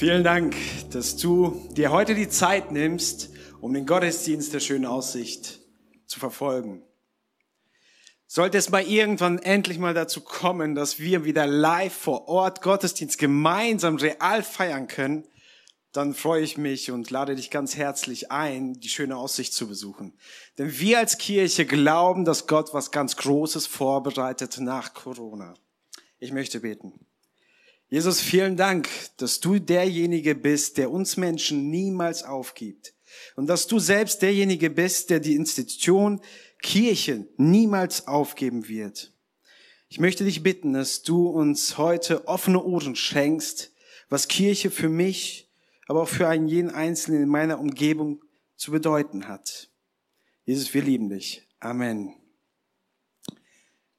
Vielen 0.00 0.24
Dank, 0.24 0.56
dass 0.92 1.18
du 1.18 1.68
dir 1.72 1.90
heute 1.90 2.14
die 2.14 2.30
Zeit 2.30 2.72
nimmst, 2.72 3.28
um 3.60 3.74
den 3.74 3.84
Gottesdienst 3.84 4.54
der 4.54 4.60
schönen 4.60 4.86
Aussicht 4.86 5.60
zu 6.06 6.18
verfolgen. 6.18 6.82
Sollte 8.26 8.56
es 8.56 8.70
mal 8.70 8.82
irgendwann 8.82 9.38
endlich 9.38 9.78
mal 9.78 9.92
dazu 9.92 10.22
kommen, 10.22 10.74
dass 10.74 11.00
wir 11.00 11.26
wieder 11.26 11.46
live 11.46 11.92
vor 11.92 12.28
Ort 12.28 12.62
Gottesdienst 12.62 13.18
gemeinsam 13.18 13.96
real 13.96 14.42
feiern 14.42 14.88
können, 14.88 15.28
dann 15.92 16.14
freue 16.14 16.44
ich 16.44 16.56
mich 16.56 16.90
und 16.90 17.10
lade 17.10 17.36
dich 17.36 17.50
ganz 17.50 17.76
herzlich 17.76 18.32
ein, 18.32 18.80
die 18.80 18.88
schöne 18.88 19.18
Aussicht 19.18 19.52
zu 19.52 19.68
besuchen. 19.68 20.18
Denn 20.56 20.78
wir 20.78 20.96
als 20.98 21.18
Kirche 21.18 21.66
glauben, 21.66 22.24
dass 22.24 22.46
Gott 22.46 22.72
was 22.72 22.90
ganz 22.90 23.16
Großes 23.16 23.66
vorbereitet 23.66 24.60
nach 24.60 24.94
Corona. 24.94 25.52
Ich 26.18 26.32
möchte 26.32 26.60
beten. 26.60 27.06
Jesus, 27.90 28.20
vielen 28.20 28.56
Dank, 28.56 28.88
dass 29.18 29.40
du 29.40 29.58
derjenige 29.58 30.34
bist, 30.34 30.78
der 30.78 30.90
uns 30.90 31.16
Menschen 31.16 31.70
niemals 31.70 32.22
aufgibt. 32.22 32.94
Und 33.36 33.48
dass 33.48 33.66
du 33.66 33.78
selbst 33.78 34.22
derjenige 34.22 34.70
bist, 34.70 35.10
der 35.10 35.20
die 35.20 35.34
Institution 35.34 36.20
Kirche 36.62 37.26
niemals 37.36 38.06
aufgeben 38.06 38.68
wird. 38.68 39.12
Ich 39.88 39.98
möchte 39.98 40.24
dich 40.24 40.42
bitten, 40.42 40.72
dass 40.72 41.02
du 41.02 41.28
uns 41.28 41.76
heute 41.76 42.28
offene 42.28 42.62
Ohren 42.62 42.94
schenkst, 42.94 43.72
was 44.08 44.28
Kirche 44.28 44.70
für 44.70 44.88
mich 44.88 45.50
aber 45.90 46.02
auch 46.02 46.08
für 46.08 46.28
einen 46.28 46.46
jeden 46.46 46.70
Einzelnen 46.70 47.24
in 47.24 47.28
meiner 47.28 47.58
Umgebung 47.58 48.22
zu 48.54 48.70
bedeuten 48.70 49.26
hat. 49.26 49.72
Jesus, 50.44 50.72
wir 50.72 50.82
lieben 50.82 51.08
dich. 51.08 51.48
Amen. 51.58 52.14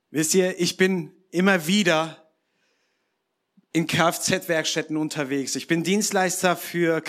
Wisst 0.10 0.34
ihr, 0.34 0.58
ich 0.58 0.78
bin 0.78 1.12
immer 1.32 1.68
wieder 1.68 2.31
in 3.74 3.88
Kfz-Werkstätten 3.88 4.98
unterwegs. 4.98 5.56
Ich 5.56 5.68
bin 5.68 5.84
Dienstleister 5.84 6.56
für 6.56 6.98
äh, 6.98 7.02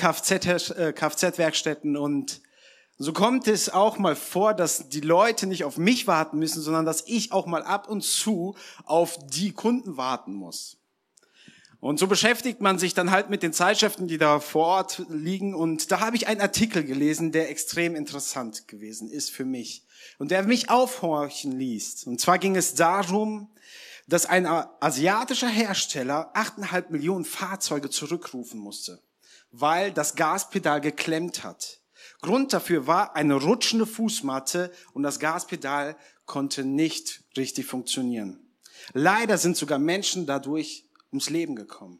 Kfz-Werkstätten 0.92 1.97
und 1.97 2.41
so 2.98 3.12
kommt 3.12 3.48
es 3.48 3.69
auch 3.69 3.98
mal 3.98 4.14
vor, 4.14 4.55
dass 4.55 4.89
die 4.89 5.01
Leute 5.01 5.48
nicht 5.48 5.64
auf 5.64 5.77
mich 5.77 6.06
warten 6.06 6.39
müssen, 6.39 6.62
sondern 6.62 6.84
dass 6.84 7.03
ich 7.09 7.33
auch 7.33 7.47
mal 7.47 7.64
ab 7.64 7.89
und 7.89 8.03
zu 8.03 8.55
auf 8.84 9.19
die 9.27 9.51
Kunden 9.51 9.97
warten 9.97 10.34
muss. 10.34 10.77
Und 11.81 11.98
so 11.98 12.06
beschäftigt 12.06 12.61
man 12.61 12.79
sich 12.79 12.95
dann 12.95 13.11
halt 13.11 13.29
mit 13.29 13.42
den 13.42 13.53
Zeitschriften, 13.53 14.06
die 14.06 14.19
da 14.19 14.39
vor 14.39 14.67
Ort 14.67 15.03
liegen. 15.08 15.53
Und 15.53 15.91
da 15.91 15.98
habe 15.98 16.14
ich 16.14 16.29
einen 16.29 16.41
Artikel 16.41 16.84
gelesen, 16.84 17.33
der 17.33 17.51
extrem 17.51 17.97
interessant 17.97 18.69
gewesen 18.69 19.11
ist 19.11 19.33
für 19.33 19.45
mich 19.45 19.83
und 20.20 20.31
der 20.31 20.45
mich 20.45 20.70
aufhorchen 20.70 21.58
ließ. 21.58 22.05
Und 22.05 22.20
zwar 22.20 22.39
ging 22.39 22.55
es 22.55 22.75
darum, 22.75 23.48
dass 24.12 24.27
ein 24.27 24.44
asiatischer 24.46 25.48
Hersteller 25.48 26.32
8,5 26.34 26.91
Millionen 26.91 27.24
Fahrzeuge 27.24 27.88
zurückrufen 27.88 28.60
musste, 28.60 29.00
weil 29.52 29.91
das 29.91 30.16
Gaspedal 30.16 30.82
geklemmt 30.82 31.44
hat. 31.44 31.80
Grund 32.20 32.52
dafür 32.52 32.86
war 32.86 33.16
eine 33.16 33.36
rutschende 33.36 33.86
Fußmatte 33.86 34.70
und 34.92 35.02
das 35.02 35.18
Gaspedal 35.18 35.96
konnte 36.27 36.62
nicht 36.62 37.24
richtig 37.38 37.64
funktionieren. 37.64 38.38
Leider 38.92 39.38
sind 39.38 39.56
sogar 39.56 39.78
Menschen 39.78 40.27
dadurch 40.27 40.84
ums 41.10 41.30
Leben 41.30 41.56
gekommen. 41.56 41.98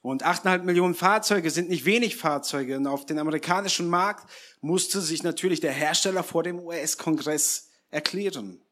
Und 0.00 0.24
8,5 0.24 0.62
Millionen 0.62 0.94
Fahrzeuge 0.94 1.50
sind 1.50 1.68
nicht 1.68 1.84
wenig 1.84 2.16
Fahrzeuge. 2.16 2.78
Und 2.78 2.86
auf 2.86 3.04
den 3.04 3.18
amerikanischen 3.18 3.90
Markt 3.90 4.26
musste 4.62 5.02
sich 5.02 5.22
natürlich 5.22 5.60
der 5.60 5.72
Hersteller 5.72 6.22
vor 6.22 6.44
dem 6.44 6.58
US-Kongress 6.60 7.68
erklären. 7.90 8.62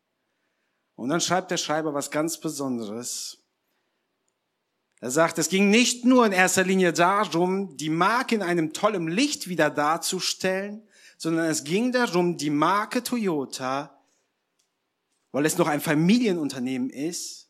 Und 0.98 1.10
dann 1.10 1.20
schreibt 1.20 1.52
der 1.52 1.58
Schreiber 1.58 1.94
was 1.94 2.10
ganz 2.10 2.40
Besonderes. 2.40 3.38
Er 4.98 5.12
sagt, 5.12 5.38
es 5.38 5.48
ging 5.48 5.70
nicht 5.70 6.04
nur 6.04 6.26
in 6.26 6.32
erster 6.32 6.64
Linie 6.64 6.92
darum, 6.92 7.76
die 7.76 7.88
Marke 7.88 8.34
in 8.34 8.42
einem 8.42 8.72
tollen 8.72 9.06
Licht 9.06 9.46
wieder 9.48 9.70
darzustellen, 9.70 10.82
sondern 11.16 11.46
es 11.46 11.62
ging 11.62 11.92
darum, 11.92 12.36
die 12.36 12.50
Marke 12.50 13.04
Toyota, 13.04 13.96
weil 15.30 15.46
es 15.46 15.56
noch 15.56 15.68
ein 15.68 15.80
Familienunternehmen 15.80 16.90
ist, 16.90 17.48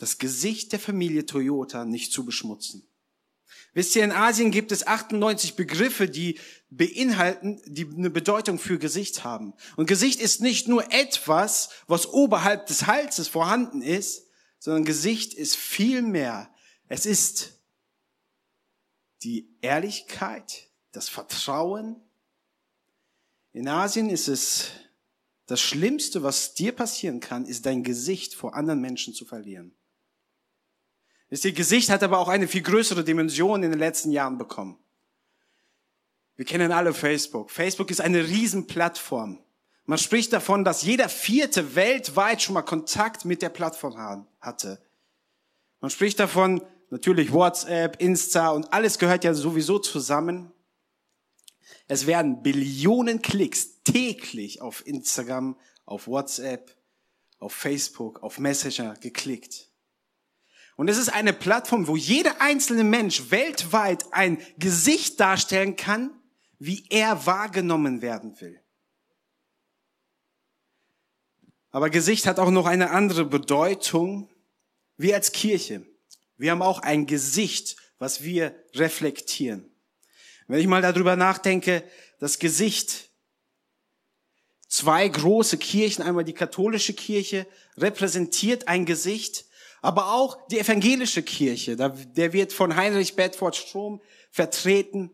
das 0.00 0.18
Gesicht 0.18 0.72
der 0.72 0.80
Familie 0.80 1.26
Toyota 1.26 1.84
nicht 1.84 2.12
zu 2.12 2.24
beschmutzen. 2.24 2.84
Wisst 3.72 3.94
ihr, 3.94 4.02
in 4.02 4.10
Asien 4.10 4.50
gibt 4.50 4.72
es 4.72 4.84
98 4.84 5.54
Begriffe, 5.54 6.08
die 6.08 6.40
beinhalten, 6.76 7.60
die 7.66 7.86
eine 7.86 8.10
Bedeutung 8.10 8.58
für 8.58 8.78
Gesicht 8.78 9.24
haben. 9.24 9.54
Und 9.76 9.86
Gesicht 9.86 10.20
ist 10.20 10.40
nicht 10.40 10.68
nur 10.68 10.92
etwas, 10.92 11.70
was 11.86 12.06
oberhalb 12.06 12.66
des 12.66 12.86
Halses 12.86 13.28
vorhanden 13.28 13.82
ist, 13.82 14.26
sondern 14.58 14.84
Gesicht 14.84 15.34
ist 15.34 15.56
viel 15.56 16.02
mehr. 16.02 16.52
Es 16.88 17.04
ist 17.06 17.60
die 19.22 19.56
Ehrlichkeit, 19.60 20.70
das 20.92 21.08
Vertrauen. 21.08 22.00
In 23.52 23.68
Asien 23.68 24.08
ist 24.08 24.28
es 24.28 24.70
das 25.46 25.60
Schlimmste, 25.60 26.22
was 26.22 26.54
dir 26.54 26.72
passieren 26.72 27.20
kann, 27.20 27.44
ist 27.44 27.66
dein 27.66 27.82
Gesicht 27.82 28.34
vor 28.34 28.54
anderen 28.54 28.80
Menschen 28.80 29.12
zu 29.12 29.24
verlieren. 29.24 29.76
Das 31.28 31.42
Gesicht 31.42 31.90
hat 31.90 32.02
aber 32.02 32.18
auch 32.18 32.28
eine 32.28 32.48
viel 32.48 32.62
größere 32.62 33.04
Dimension 33.04 33.62
in 33.62 33.70
den 33.70 33.78
letzten 33.78 34.10
Jahren 34.10 34.38
bekommen. 34.38 34.81
Wir 36.36 36.44
kennen 36.44 36.72
alle 36.72 36.94
Facebook. 36.94 37.50
Facebook 37.50 37.90
ist 37.90 38.00
eine 38.00 38.26
Riesenplattform. 38.26 39.38
Man 39.84 39.98
spricht 39.98 40.32
davon, 40.32 40.64
dass 40.64 40.82
jeder 40.82 41.08
Vierte 41.08 41.74
weltweit 41.74 42.42
schon 42.42 42.54
mal 42.54 42.62
Kontakt 42.62 43.24
mit 43.24 43.42
der 43.42 43.48
Plattform 43.48 44.26
hatte. 44.40 44.80
Man 45.80 45.90
spricht 45.90 46.20
davon, 46.20 46.62
natürlich 46.90 47.32
WhatsApp, 47.32 48.00
Insta 48.00 48.50
und 48.50 48.72
alles 48.72 48.98
gehört 48.98 49.24
ja 49.24 49.34
sowieso 49.34 49.78
zusammen. 49.78 50.52
Es 51.88 52.06
werden 52.06 52.42
Billionen 52.42 53.20
Klicks 53.20 53.82
täglich 53.82 54.62
auf 54.62 54.86
Instagram, 54.86 55.56
auf 55.84 56.06
WhatsApp, 56.06 56.76
auf 57.38 57.52
Facebook, 57.52 58.22
auf 58.22 58.38
Messenger 58.38 58.94
geklickt. 58.94 59.68
Und 60.76 60.88
es 60.88 60.96
ist 60.96 61.12
eine 61.12 61.32
Plattform, 61.32 61.88
wo 61.88 61.96
jeder 61.96 62.40
einzelne 62.40 62.84
Mensch 62.84 63.30
weltweit 63.30 64.06
ein 64.12 64.38
Gesicht 64.58 65.20
darstellen 65.20 65.76
kann, 65.76 66.12
wie 66.64 66.86
er 66.90 67.26
wahrgenommen 67.26 68.02
werden 68.02 68.40
will. 68.40 68.60
Aber 71.70 71.90
Gesicht 71.90 72.26
hat 72.26 72.38
auch 72.38 72.52
noch 72.52 72.66
eine 72.66 72.90
andere 72.90 73.24
Bedeutung. 73.24 74.30
Wir 74.96 75.16
als 75.16 75.32
Kirche, 75.32 75.84
wir 76.36 76.52
haben 76.52 76.62
auch 76.62 76.78
ein 76.78 77.06
Gesicht, 77.06 77.76
was 77.98 78.22
wir 78.22 78.54
reflektieren. 78.74 79.74
Wenn 80.46 80.60
ich 80.60 80.68
mal 80.68 80.82
darüber 80.82 81.16
nachdenke, 81.16 81.82
das 82.20 82.38
Gesicht, 82.38 83.10
zwei 84.68 85.08
große 85.08 85.58
Kirchen, 85.58 86.04
einmal 86.04 86.24
die 86.24 86.32
katholische 86.32 86.92
Kirche, 86.92 87.44
repräsentiert 87.76 88.68
ein 88.68 88.86
Gesicht, 88.86 89.46
aber 89.80 90.12
auch 90.12 90.46
die 90.46 90.60
evangelische 90.60 91.24
Kirche, 91.24 91.74
der 91.74 92.32
wird 92.32 92.52
von 92.52 92.76
Heinrich 92.76 93.16
Bedford 93.16 93.56
Strom 93.56 94.00
vertreten. 94.30 95.10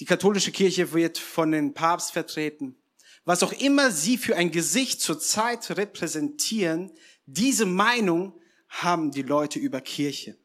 Die 0.00 0.04
katholische 0.04 0.52
Kirche 0.52 0.92
wird 0.92 1.18
von 1.18 1.52
den 1.52 1.74
Papst 1.74 2.12
vertreten. 2.12 2.76
Was 3.24 3.42
auch 3.42 3.52
immer 3.52 3.90
sie 3.90 4.18
für 4.18 4.36
ein 4.36 4.50
Gesicht 4.50 5.00
zur 5.00 5.18
Zeit 5.18 5.70
repräsentieren, 5.76 6.92
diese 7.26 7.64
Meinung 7.64 8.38
haben 8.68 9.10
die 9.10 9.22
Leute 9.22 9.58
über 9.58 9.80
Kirche. 9.80 10.36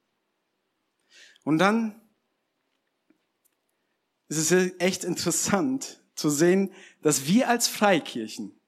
Und 1.43 1.57
dann 1.57 1.99
ist 4.27 4.51
es 4.51 4.73
echt 4.79 5.03
interessant 5.03 6.03
zu 6.15 6.29
sehen, 6.29 6.73
dass 7.01 7.25
wir 7.25 7.49
als 7.49 7.67
Freikirchen 7.67 8.59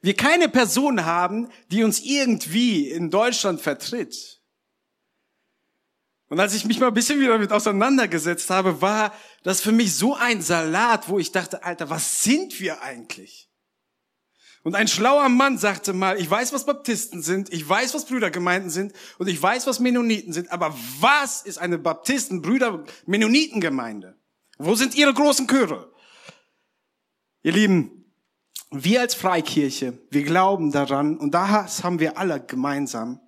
wir 0.00 0.14
keine 0.14 0.48
Person 0.48 1.04
haben, 1.04 1.48
die 1.70 1.82
uns 1.82 2.00
irgendwie 2.00 2.88
in 2.88 3.10
Deutschland 3.10 3.60
vertritt. 3.60 4.37
Und 6.28 6.40
als 6.40 6.54
ich 6.54 6.64
mich 6.66 6.78
mal 6.78 6.88
ein 6.88 6.94
bisschen 6.94 7.20
wieder 7.20 7.32
damit 7.32 7.52
auseinandergesetzt 7.52 8.50
habe, 8.50 8.82
war 8.82 9.14
das 9.42 9.60
für 9.60 9.72
mich 9.72 9.94
so 9.94 10.14
ein 10.14 10.42
Salat, 10.42 11.08
wo 11.08 11.18
ich 11.18 11.32
dachte, 11.32 11.64
Alter, 11.64 11.88
was 11.88 12.22
sind 12.22 12.60
wir 12.60 12.82
eigentlich? 12.82 13.48
Und 14.62 14.74
ein 14.74 14.88
schlauer 14.88 15.28
Mann 15.30 15.56
sagte 15.56 15.94
mal, 15.94 16.20
ich 16.20 16.30
weiß, 16.30 16.52
was 16.52 16.66
Baptisten 16.66 17.22
sind, 17.22 17.50
ich 17.52 17.66
weiß, 17.66 17.94
was 17.94 18.04
Brüdergemeinden 18.04 18.70
sind 18.70 18.92
und 19.16 19.28
ich 19.28 19.40
weiß, 19.40 19.66
was 19.66 19.80
Mennoniten 19.80 20.34
sind, 20.34 20.52
aber 20.52 20.76
was 21.00 21.42
ist 21.42 21.58
eine 21.58 21.78
Baptisten, 21.78 22.42
Brüder, 22.42 22.84
Mennonitengemeinde? 23.06 24.18
Wo 24.58 24.74
sind 24.74 24.94
ihre 24.94 25.14
großen 25.14 25.46
Chöre? 25.46 25.90
Ihr 27.42 27.52
Lieben, 27.52 28.04
wir 28.70 29.00
als 29.00 29.14
Freikirche, 29.14 29.96
wir 30.10 30.24
glauben 30.24 30.72
daran, 30.72 31.16
und 31.16 31.32
das 31.32 31.82
haben 31.82 32.00
wir 32.00 32.18
alle 32.18 32.44
gemeinsam, 32.44 33.20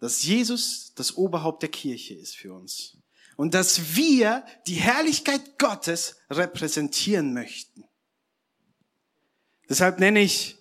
dass 0.00 0.22
Jesus 0.22 0.92
das 0.94 1.16
Oberhaupt 1.16 1.62
der 1.62 1.70
Kirche 1.70 2.14
ist 2.14 2.36
für 2.36 2.52
uns. 2.52 2.96
Und 3.36 3.54
dass 3.54 3.96
wir 3.96 4.44
die 4.66 4.74
Herrlichkeit 4.74 5.58
Gottes 5.58 6.16
repräsentieren 6.30 7.32
möchten. 7.34 7.84
Deshalb 9.68 10.00
nenne 10.00 10.20
ich 10.20 10.56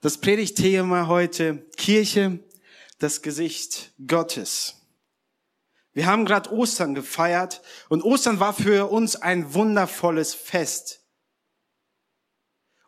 das 0.00 0.18
Predigtthema 0.18 1.08
heute 1.08 1.66
Kirche, 1.76 2.38
das 2.98 3.22
Gesicht 3.22 3.92
Gottes. 4.06 4.76
Wir 5.92 6.06
haben 6.06 6.24
gerade 6.24 6.52
Ostern 6.52 6.94
gefeiert 6.94 7.60
und 7.88 8.02
Ostern 8.02 8.38
war 8.38 8.54
für 8.54 8.90
uns 8.90 9.16
ein 9.16 9.52
wundervolles 9.54 10.34
Fest. 10.34 11.00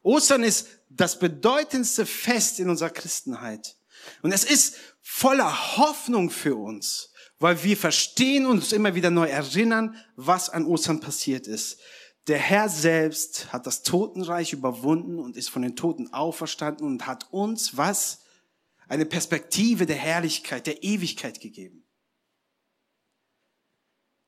Ostern 0.03 0.45
ist 0.45 0.69
das 0.89 1.19
bedeutendste 1.19 2.07
Fest 2.07 2.61
in 2.61 2.71
unserer 2.71 2.91
Christenheit. 2.91 3.77
Und 4.23 4.33
es 4.33 4.45
ist 4.45 4.77
voller 5.01 5.77
Hoffnung 5.77 6.31
für 6.31 6.57
uns, 6.57 7.13
weil 7.39 7.63
wir 7.63 7.77
verstehen 7.77 8.47
und 8.47 8.59
uns 8.59 8.73
immer 8.73 8.95
wieder 8.95 9.11
neu 9.11 9.29
erinnern, 9.29 9.97
was 10.17 10.51
an 10.51 10.67
Ostern 10.67 11.01
passiert 11.01 11.47
ist. 11.47 11.81
Der 12.27 12.39
Herr 12.39 12.69
selbst 12.69 13.53
hat 13.53 13.67
das 13.67 13.83
Totenreich 13.83 14.53
überwunden 14.53 15.19
und 15.19 15.37
ist 15.37 15.49
von 15.49 15.63
den 15.63 15.75
Toten 15.75 16.13
auferstanden 16.13 16.87
und 16.87 17.07
hat 17.07 17.33
uns 17.33 17.77
was? 17.77 18.25
Eine 18.89 19.07
Perspektive 19.07 19.87
der 19.87 19.97
Herrlichkeit, 19.97 20.67
der 20.67 20.83
Ewigkeit 20.83 21.41
gegeben. 21.41 21.85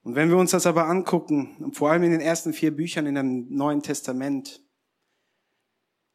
Und 0.02 0.16
wenn 0.16 0.30
wir 0.30 0.36
uns 0.36 0.50
das 0.50 0.66
aber 0.66 0.88
angucken, 0.88 1.70
vor 1.74 1.90
allem 1.90 2.02
in 2.02 2.10
den 2.10 2.20
ersten 2.20 2.52
vier 2.52 2.74
Büchern 2.74 3.06
in 3.06 3.14
dem 3.14 3.48
Neuen 3.50 3.82
Testament, 3.82 4.62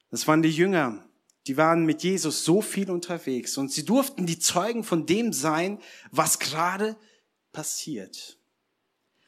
das 0.10 0.28
waren 0.28 0.42
die 0.42 0.52
Jünger, 0.52 1.07
die 1.48 1.58
waren 1.58 1.86
mit 1.86 2.04
Jesus 2.04 2.44
so 2.44 2.62
viel 2.62 2.92
unterwegs 2.92 3.58
und 3.58 3.72
sie 3.72 3.86
durften 3.86 4.26
die 4.26 4.40
Zeugen 4.40 4.84
von 4.84 5.06
dem 5.06 5.32
sein, 5.32 5.80
was 6.12 6.40
gerade 6.40 6.98
passiert. 7.52 8.38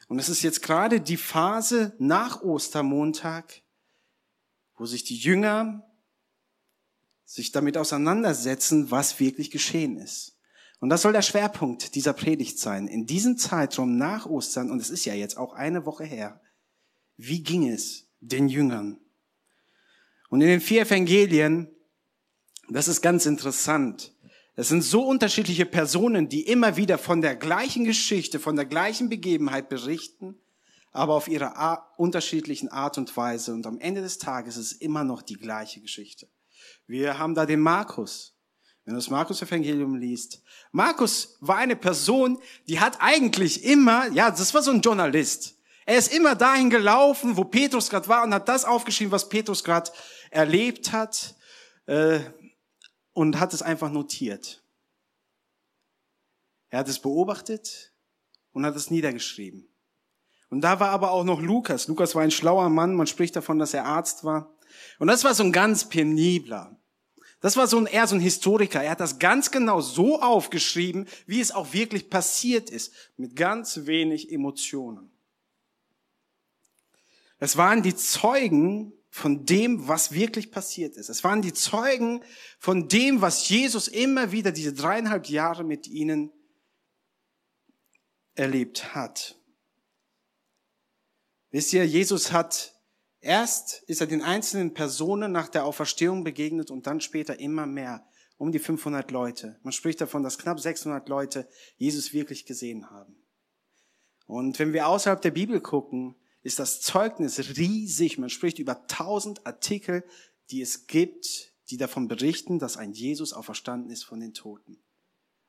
Und 0.08 0.18
es 0.18 0.28
ist 0.28 0.42
jetzt 0.42 0.62
gerade 0.62 1.00
die 1.00 1.16
Phase 1.16 1.94
nach 1.98 2.42
Ostermontag, 2.42 3.62
wo 4.76 4.84
sich 4.84 5.04
die 5.04 5.16
Jünger 5.16 5.86
sich 7.24 7.52
damit 7.52 7.76
auseinandersetzen, 7.76 8.90
was 8.90 9.20
wirklich 9.20 9.50
geschehen 9.50 9.96
ist. 9.96 10.36
Und 10.80 10.88
das 10.88 11.02
soll 11.02 11.12
der 11.12 11.22
Schwerpunkt 11.22 11.94
dieser 11.94 12.12
Predigt 12.12 12.58
sein. 12.58 12.88
In 12.88 13.06
diesem 13.06 13.38
Zeitraum 13.38 13.96
nach 13.98 14.26
Ostern, 14.26 14.70
und 14.70 14.80
es 14.80 14.90
ist 14.90 15.04
ja 15.04 15.14
jetzt 15.14 15.36
auch 15.36 15.52
eine 15.52 15.86
Woche 15.86 16.04
her, 16.04 16.40
wie 17.16 17.42
ging 17.42 17.68
es 17.68 18.08
den 18.20 18.48
Jüngern? 18.48 18.98
Und 20.28 20.40
in 20.40 20.48
den 20.48 20.60
vier 20.60 20.82
Evangelien, 20.82 21.68
das 22.70 22.88
ist 22.88 23.02
ganz 23.02 23.26
interessant. 23.26 24.12
Es 24.56 24.68
sind 24.68 24.82
so 24.82 25.02
unterschiedliche 25.02 25.66
Personen, 25.66 26.28
die 26.28 26.42
immer 26.42 26.76
wieder 26.76 26.98
von 26.98 27.20
der 27.20 27.34
gleichen 27.34 27.84
Geschichte, 27.84 28.38
von 28.38 28.56
der 28.56 28.66
gleichen 28.66 29.08
Begebenheit 29.08 29.68
berichten, 29.68 30.36
aber 30.92 31.14
auf 31.14 31.28
ihre 31.28 31.52
unterschiedlichen 31.96 32.68
Art 32.68 32.98
und 32.98 33.16
Weise. 33.16 33.52
Und 33.54 33.66
am 33.66 33.78
Ende 33.78 34.02
des 34.02 34.18
Tages 34.18 34.56
ist 34.56 34.72
es 34.72 34.78
immer 34.80 35.04
noch 35.04 35.22
die 35.22 35.36
gleiche 35.36 35.80
Geschichte. 35.80 36.28
Wir 36.86 37.18
haben 37.18 37.34
da 37.34 37.46
den 37.46 37.60
Markus. 37.60 38.34
Wenn 38.84 38.94
du 38.94 38.98
das 38.98 39.10
Markus-Evangelium 39.10 39.94
liest. 39.96 40.42
Markus 40.72 41.36
war 41.40 41.56
eine 41.56 41.76
Person, 41.76 42.38
die 42.66 42.80
hat 42.80 42.96
eigentlich 43.00 43.64
immer, 43.64 44.08
ja, 44.08 44.30
das 44.30 44.52
war 44.54 44.62
so 44.62 44.70
ein 44.70 44.80
Journalist. 44.80 45.56
Er 45.86 45.98
ist 45.98 46.12
immer 46.12 46.34
dahin 46.34 46.70
gelaufen, 46.70 47.36
wo 47.36 47.44
Petrus 47.44 47.90
gerade 47.90 48.08
war 48.08 48.24
und 48.24 48.34
hat 48.34 48.48
das 48.48 48.64
aufgeschrieben, 48.64 49.12
was 49.12 49.28
Petrus 49.28 49.64
gerade 49.64 49.90
erlebt 50.30 50.92
hat 50.92 51.34
äh, 51.86 52.20
und 53.20 53.38
hat 53.38 53.52
es 53.52 53.60
einfach 53.60 53.90
notiert. 53.90 54.64
Er 56.70 56.78
hat 56.78 56.88
es 56.88 57.00
beobachtet 57.00 57.92
und 58.52 58.64
hat 58.64 58.74
es 58.76 58.90
niedergeschrieben. 58.90 59.68
Und 60.48 60.62
da 60.62 60.80
war 60.80 60.88
aber 60.88 61.10
auch 61.10 61.24
noch 61.24 61.42
Lukas. 61.42 61.86
Lukas 61.86 62.14
war 62.14 62.22
ein 62.22 62.30
schlauer 62.30 62.70
Mann. 62.70 62.94
Man 62.94 63.06
spricht 63.06 63.36
davon, 63.36 63.58
dass 63.58 63.74
er 63.74 63.84
Arzt 63.84 64.24
war. 64.24 64.56
Und 64.98 65.08
das 65.08 65.22
war 65.22 65.34
so 65.34 65.42
ein 65.42 65.52
ganz 65.52 65.86
penibler. 65.86 66.80
Das 67.42 67.58
war 67.58 67.66
so 67.66 67.76
ein, 67.76 67.84
eher 67.84 68.06
so 68.06 68.14
ein 68.14 68.22
Historiker. 68.22 68.82
Er 68.82 68.92
hat 68.92 69.00
das 69.00 69.18
ganz 69.18 69.50
genau 69.50 69.82
so 69.82 70.22
aufgeschrieben, 70.22 71.06
wie 71.26 71.40
es 71.40 71.52
auch 71.52 71.74
wirklich 71.74 72.08
passiert 72.08 72.70
ist, 72.70 72.94
mit 73.18 73.36
ganz 73.36 73.84
wenig 73.84 74.32
Emotionen. 74.32 75.10
Es 77.38 77.58
waren 77.58 77.82
die 77.82 77.94
Zeugen 77.94 78.94
von 79.10 79.44
dem, 79.44 79.88
was 79.88 80.12
wirklich 80.12 80.52
passiert 80.52 80.96
ist. 80.96 81.08
Es 81.08 81.24
waren 81.24 81.42
die 81.42 81.52
Zeugen 81.52 82.22
von 82.58 82.88
dem, 82.88 83.20
was 83.20 83.48
Jesus 83.48 83.88
immer 83.88 84.30
wieder 84.30 84.52
diese 84.52 84.72
dreieinhalb 84.72 85.26
Jahre 85.26 85.64
mit 85.64 85.88
ihnen 85.88 86.32
erlebt 88.34 88.94
hat. 88.94 89.36
Wisst 91.50 91.72
ihr, 91.72 91.84
Jesus 91.84 92.30
hat 92.30 92.74
erst 93.20 93.82
ist 93.82 94.00
er 94.00 94.06
den 94.06 94.22
einzelnen 94.22 94.72
Personen 94.72 95.32
nach 95.32 95.48
der 95.48 95.64
Auferstehung 95.64 96.24
begegnet 96.24 96.70
und 96.70 96.86
dann 96.86 97.00
später 97.00 97.40
immer 97.40 97.66
mehr, 97.66 98.06
um 98.38 98.52
die 98.52 98.60
500 98.60 99.10
Leute. 99.10 99.58
Man 99.62 99.72
spricht 99.72 100.00
davon, 100.00 100.22
dass 100.22 100.38
knapp 100.38 100.60
600 100.60 101.08
Leute 101.08 101.48
Jesus 101.76 102.12
wirklich 102.12 102.46
gesehen 102.46 102.90
haben. 102.90 103.16
Und 104.26 104.58
wenn 104.60 104.72
wir 104.72 104.86
außerhalb 104.86 105.20
der 105.20 105.32
Bibel 105.32 105.60
gucken, 105.60 106.14
ist 106.42 106.58
das 106.58 106.80
Zeugnis 106.80 107.56
riesig. 107.56 108.18
Man 108.18 108.30
spricht 108.30 108.58
über 108.58 108.86
tausend 108.86 109.46
Artikel, 109.46 110.04
die 110.50 110.62
es 110.62 110.86
gibt, 110.86 111.52
die 111.68 111.76
davon 111.76 112.08
berichten, 112.08 112.58
dass 112.58 112.76
ein 112.76 112.92
Jesus 112.92 113.32
auferstanden 113.32 113.90
ist 113.90 114.04
von 114.04 114.20
den 114.20 114.34
Toten. 114.34 114.82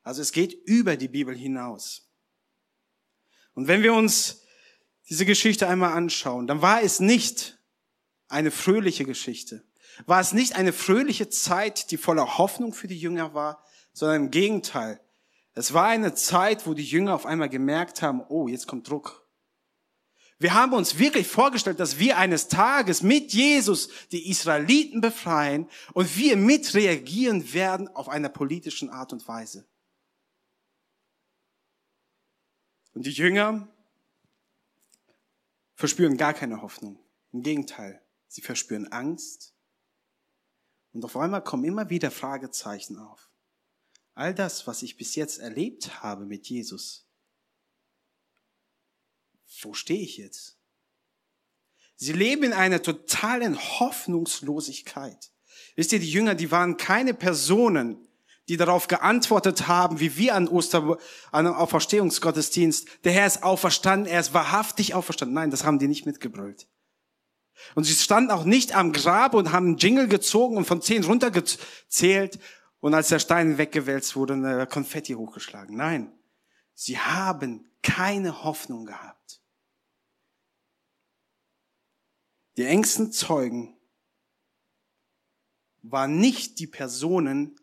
Also 0.03 0.21
es 0.21 0.31
geht 0.31 0.53
über 0.65 0.97
die 0.97 1.07
Bibel 1.07 1.35
hinaus. 1.35 2.09
Und 3.53 3.67
wenn 3.67 3.83
wir 3.83 3.93
uns 3.93 4.43
diese 5.09 5.25
Geschichte 5.25 5.67
einmal 5.67 5.93
anschauen, 5.93 6.47
dann 6.47 6.61
war 6.61 6.81
es 6.81 6.99
nicht 6.99 7.59
eine 8.27 8.51
fröhliche 8.51 9.05
Geschichte. 9.05 9.63
War 10.05 10.21
es 10.21 10.33
nicht 10.33 10.55
eine 10.55 10.73
fröhliche 10.73 11.29
Zeit, 11.29 11.91
die 11.91 11.97
voller 11.97 12.37
Hoffnung 12.37 12.73
für 12.73 12.87
die 12.87 12.97
Jünger 12.97 13.33
war, 13.33 13.63
sondern 13.93 14.25
im 14.25 14.31
Gegenteil. 14.31 15.01
Es 15.53 15.73
war 15.73 15.87
eine 15.87 16.13
Zeit, 16.13 16.65
wo 16.65 16.73
die 16.73 16.85
Jünger 16.85 17.13
auf 17.13 17.25
einmal 17.25 17.49
gemerkt 17.49 18.01
haben, 18.01 18.21
oh, 18.29 18.47
jetzt 18.47 18.67
kommt 18.67 18.89
Druck. 18.89 19.27
Wir 20.41 20.55
haben 20.55 20.73
uns 20.73 20.97
wirklich 20.97 21.27
vorgestellt, 21.27 21.79
dass 21.79 21.99
wir 21.99 22.17
eines 22.17 22.47
Tages 22.47 23.03
mit 23.03 23.31
Jesus 23.31 23.89
die 24.11 24.27
Israeliten 24.27 24.99
befreien 24.99 25.69
und 25.93 26.17
wir 26.17 26.35
mit 26.35 26.73
reagieren 26.73 27.53
werden 27.53 27.87
auf 27.89 28.09
einer 28.09 28.29
politischen 28.29 28.89
Art 28.89 29.13
und 29.13 29.27
Weise. 29.27 29.67
Und 32.95 33.05
die 33.05 33.11
Jünger 33.11 33.67
verspüren 35.75 36.17
gar 36.17 36.33
keine 36.33 36.63
Hoffnung. 36.63 36.97
Im 37.31 37.43
Gegenteil, 37.43 38.01
sie 38.27 38.41
verspüren 38.41 38.91
Angst. 38.91 39.53
Und 40.91 41.05
auf 41.05 41.15
einmal 41.17 41.43
kommen 41.43 41.65
immer 41.65 41.91
wieder 41.91 42.09
Fragezeichen 42.09 42.97
auf. 42.97 43.29
All 44.15 44.33
das, 44.33 44.65
was 44.65 44.81
ich 44.81 44.97
bis 44.97 45.13
jetzt 45.13 45.37
erlebt 45.37 46.01
habe 46.01 46.25
mit 46.25 46.47
Jesus, 46.47 47.10
wo 49.61 49.73
stehe 49.73 50.01
ich 50.01 50.17
jetzt? 50.17 50.57
Sie 51.95 52.13
leben 52.13 52.43
in 52.43 52.53
einer 52.53 52.81
totalen 52.81 53.59
Hoffnungslosigkeit. 53.59 55.31
Wisst 55.75 55.93
ihr, 55.93 55.99
die 55.99 56.09
Jünger, 56.09 56.35
die 56.35 56.51
waren 56.51 56.77
keine 56.77 57.13
Personen, 57.13 58.07
die 58.47 58.57
darauf 58.57 58.87
geantwortet 58.87 59.67
haben, 59.67 59.99
wie 59.99 60.17
wir 60.17 60.35
an 60.35 60.47
Oster, 60.47 60.97
an 61.31 61.45
einem 61.45 61.55
Auferstehungsgottesdienst. 61.55 62.87
Der 63.03 63.13
Herr 63.13 63.27
ist 63.27 63.43
auferstanden, 63.43 64.11
er 64.11 64.19
ist 64.19 64.33
wahrhaftig 64.33 64.93
auferstanden. 64.93 65.35
Nein, 65.35 65.51
das 65.51 65.63
haben 65.63 65.79
die 65.79 65.87
nicht 65.87 66.05
mitgebrüllt. 66.05 66.67
Und 67.75 67.83
sie 67.83 67.93
standen 67.93 68.31
auch 68.31 68.43
nicht 68.43 68.75
am 68.75 68.91
Grab 68.91 69.33
und 69.35 69.51
haben 69.51 69.67
einen 69.67 69.77
Jingle 69.77 70.07
gezogen 70.07 70.57
und 70.57 70.65
von 70.65 70.81
zehn 70.81 71.03
runtergezählt 71.03 72.39
und 72.79 72.93
als 72.93 73.09
der 73.09 73.19
Stein 73.19 73.57
weggewälzt 73.57 74.15
wurde, 74.15 74.67
Konfetti 74.67 75.13
hochgeschlagen. 75.13 75.77
Nein, 75.77 76.11
sie 76.73 76.97
haben 76.97 77.71
keine 77.83 78.43
Hoffnung 78.43 78.85
gehabt. 78.85 79.40
Die 82.57 82.65
engsten 82.65 83.11
Zeugen 83.11 83.77
waren 85.81 86.19
nicht 86.19 86.59
die 86.59 86.67
Personen, 86.67 87.59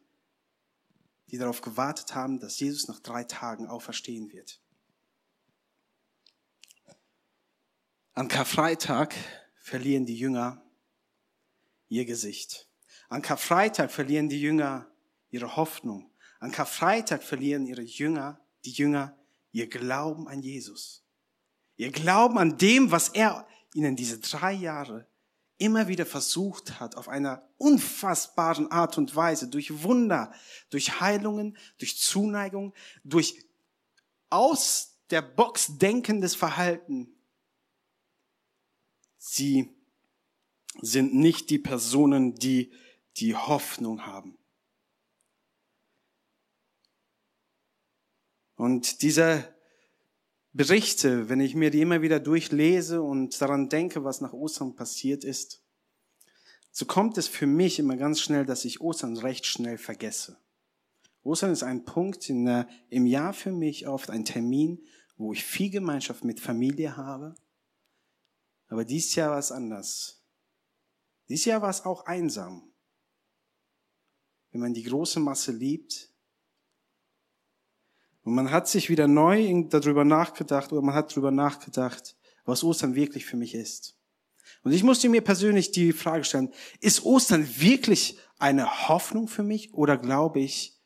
die 1.31 1.39
darauf 1.39 1.61
gewartet 1.61 2.15
haben, 2.15 2.41
dass 2.41 2.59
Jesus 2.59 2.89
nach 2.89 3.01
drei 3.01 3.25
Tagen 3.25 3.67
auferstehen 3.67 4.33
wird. 4.33 4.61
An 8.15 8.29
Karfreitag 8.29 9.15
verlieren 9.61 10.07
die 10.07 10.17
Jünger 10.17 10.65
ihr 11.89 12.05
Gesicht. 12.05 12.69
An 13.09 13.23
Karfreitag 13.23 13.91
verlieren 13.91 14.29
die 14.29 14.41
Jünger 14.41 14.91
ihre 15.31 15.57
Hoffnung. 15.57 16.11
An 16.41 16.51
Karfreitag 16.51 17.23
verlieren 17.23 17.67
ihre 17.67 17.83
Jünger, 17.83 18.41
die 18.65 18.73
Jünger, 18.73 19.17
ihr 19.53 19.69
Glauben 19.69 20.29
an 20.29 20.41
Jesus. 20.43 21.05
Ihr 21.77 21.93
Glauben 21.93 22.39
an 22.39 22.59
dem, 22.59 22.91
was 22.91 23.11
er 23.11 23.47
ihnen 23.79 23.97
diese 23.97 24.19
drei 24.19 24.53
Jahre 24.53 25.07
immer 25.57 25.89
wieder 25.89 26.05
versucht 26.05 26.79
hat, 26.79 26.97
auf 26.97 27.09
einer 27.09 27.49
unfassbaren 27.57 28.71
Art 28.71 28.99
und 28.99 29.15
Weise, 29.17 29.49
durch 29.49 29.83
Wunder, 29.83 30.33
durch 30.71 31.01
Heilungen, 31.01 31.57
durch 31.79 31.99
Zuneigung, 31.99 32.75
durch 33.05 33.45
aus 34.31 34.99
der 35.11 35.23
Box 35.23 35.79
denkendes 35.79 36.35
Verhalten. 36.35 37.09
Sie 39.17 39.75
sind 40.81 41.15
nicht 41.15 41.51
die 41.51 41.59
Personen, 41.59 42.35
die 42.35 42.73
die 43.17 43.35
Hoffnung 43.35 44.07
haben. 44.07 44.39
Und 48.55 49.03
dieser 49.03 49.55
Berichte, 50.59 51.29
wenn 51.29 51.39
ich 51.39 51.55
mir 51.55 51.71
die 51.71 51.83
immer 51.83 52.03
wieder 52.03 52.19
durchlese 52.19 53.01
und 53.01 53.41
daran 53.41 53.69
denke, 53.69 54.03
was 54.03 54.21
nach 54.21 54.33
Ostern 54.33 54.75
passiert 54.75 55.23
ist, 55.23 55.63
so 56.73 56.85
kommt 56.85 57.17
es 57.17 57.29
für 57.29 57.47
mich 57.47 57.79
immer 57.79 57.97
ganz 57.97 58.21
schnell, 58.21 58.45
dass 58.45 58.65
ich 58.65 58.81
Ostern 58.81 59.17
recht 59.17 59.47
schnell 59.47 59.79
vergesse. 59.79 60.37
Ostern 61.23 61.53
ist 61.53 61.63
ein 61.63 61.85
Punkt 61.85 62.29
der, 62.29 62.67
im 62.89 63.07
Jahr 63.07 63.35
für 63.35 63.53
mich 63.53 63.87
oft 63.87 64.11
ein 64.11 64.25
Termin, 64.25 64.85
wo 65.17 65.33
ich 65.33 65.45
viel 65.45 65.71
Gemeinschaft 65.71 66.25
mit 66.25 66.41
Familie 66.41 66.97
habe. 66.97 67.37
Aber 68.67 68.85
dieses 68.85 69.15
Jahr 69.15 69.31
war 69.31 69.39
es 69.39 69.53
anders. 69.53 70.25
Dieses 71.29 71.45
Jahr 71.45 71.63
war 71.63 71.71
es 71.71 71.85
auch 71.85 72.05
einsam. 72.07 72.73
Wenn 74.51 74.63
man 74.63 74.75
die 74.75 74.83
große 74.83 75.21
Masse 75.21 75.53
liebt, 75.53 76.13
und 78.29 78.35
man 78.35 78.51
hat 78.51 78.69
sich 78.69 78.91
wieder 78.91 79.09
neu 79.09 79.65
darüber 79.71 80.05
nachgedacht 80.05 80.71
oder 80.71 80.83
man 80.83 80.95
hat 80.95 81.13
darüber 81.13 81.31
nachgedacht, 81.31 82.15
was 82.45 82.63
Ostern 82.63 82.95
wirklich 82.95 83.25
für 83.25 83.39
mich 83.39 83.55
ist. 83.55 83.97
Und 84.63 84.73
ich 84.73 84.83
musste 84.83 85.09
mir 85.09 85.23
persönlich 85.23 85.71
die 85.71 85.95
Frage 85.95 86.25
stellen, 86.25 86.53
ist 86.81 87.07
Ostern 87.07 87.49
wirklich 87.59 88.19
eine 88.39 88.89
Hoffnung 88.89 89.29
für 89.29 89.43
mich 89.43 89.73
oder 89.73 89.97
glaube 89.97 90.41
ich, 90.41 90.77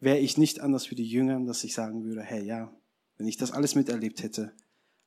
wäre 0.00 0.16
ich 0.16 0.38
nicht 0.38 0.60
anders 0.60 0.90
wie 0.90 0.94
die 0.94 1.06
Jünger, 1.06 1.38
dass 1.40 1.62
ich 1.62 1.74
sagen 1.74 2.04
würde, 2.04 2.22
hey, 2.22 2.42
ja, 2.42 2.74
wenn 3.18 3.28
ich 3.28 3.36
das 3.36 3.52
alles 3.52 3.74
miterlebt 3.74 4.22
hätte, 4.22 4.54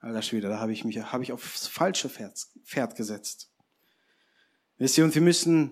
alter 0.01 0.21
Schwede, 0.21 0.49
da 0.49 0.59
habe 0.59 0.71
ich 0.71 0.85
mich, 0.85 0.99
habe 0.99 1.23
ich 1.23 1.31
aufs 1.31 1.65
falsche 1.65 2.09
Pferd, 2.09 2.45
Pferd 2.63 2.95
gesetzt. 2.95 3.49
Wisst 4.77 4.99
ihr, 4.99 5.03
und 5.03 5.15
wir 5.15 5.23
müssen 5.23 5.71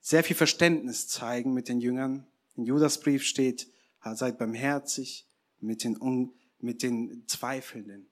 sehr 0.00 0.24
viel 0.24 0.36
Verständnis 0.36 1.06
zeigen 1.06 1.52
mit 1.52 1.68
den 1.68 1.80
Jüngern. 1.80 2.26
In 2.56 2.64
Judas 2.64 2.98
Brief 2.98 3.24
steht, 3.24 3.68
seid 4.14 4.38
barmherzig, 4.38 5.28
mit 5.64 5.84
den, 5.84 6.32
mit 6.58 6.82
den 6.82 7.24
Zweifelnden. 7.26 8.10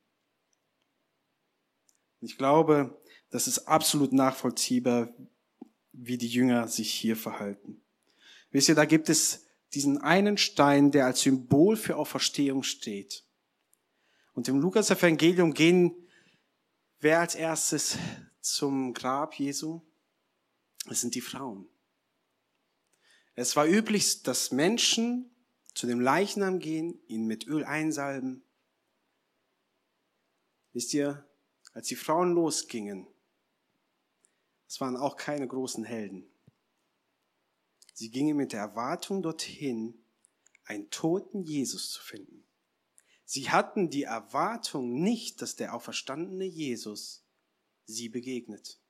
Ich 2.21 2.39
glaube, 2.39 3.01
das 3.31 3.49
ist 3.49 3.61
absolut 3.61 4.13
nachvollziehbar, 4.13 5.13
wie 5.93 6.19
die 6.19 6.29
Jünger 6.29 6.69
sich 6.69 6.93
hier 6.93 7.17
verhalten. 7.17 7.83
Wisst 8.51 8.69
ihr, 8.69 8.75
da 8.75 8.85
gibt 8.85 9.09
es 9.09 9.47
diesen 9.75 9.99
einen 9.99 10.37
Stein, 10.37 10.91
der 10.91 11.07
als 11.07 11.23
Symbol 11.23 11.77
für 11.77 11.97
Auferstehung 11.97 12.63
steht. 12.63 13.25
Und 14.35 14.49
im 14.49 14.61
Lukas-Evangelium 14.61 15.55
gehen 15.55 15.95
wer 17.01 17.21
als 17.21 17.35
erstes 17.35 17.99
zum 18.41 18.95
Grab 18.95 19.35
Jesu? 19.35 19.83
Es 20.89 21.01
sind 21.01 21.15
die 21.15 21.21
Frauen. 21.21 21.69
Es 23.35 23.57
war 23.57 23.67
üblich, 23.67 24.23
dass 24.23 24.53
Menschen 24.53 25.32
zu 25.75 25.87
dem 25.87 26.01
Leichnam 26.01 26.59
gehen, 26.59 27.01
ihn 27.07 27.27
mit 27.27 27.47
Öl 27.47 27.65
einsalben. 27.65 28.45
Wisst 30.73 30.95
ihr, 30.95 31.29
als 31.73 31.89
die 31.89 31.97
Frauen 31.97 32.33
losgingen, 32.33 33.07
es 34.69 34.81
waren 34.81 34.97
auch 34.97 35.17
keine 35.17 35.47
großen 35.47 35.85
Helden. 35.85 36.31
Sie 37.95 38.11
gingen 38.11 38.37
mit 38.37 38.53
der 38.53 38.61
Erwartung 38.61 39.23
dorthin, 39.23 40.07
einen 40.65 40.89
toten 40.91 41.43
Jesus 41.43 41.91
zu 41.91 42.03
finden. 42.03 42.47
Sie 43.25 43.51
hatten 43.51 43.91
die 43.91 44.05
Erwartung 44.05 45.03
nicht, 45.03 45.43
dass 45.43 45.57
der 45.57 45.75
auferstandene 45.75 46.45
Jesus 46.45 47.27
sie 47.85 48.09
begegnet. 48.09 48.81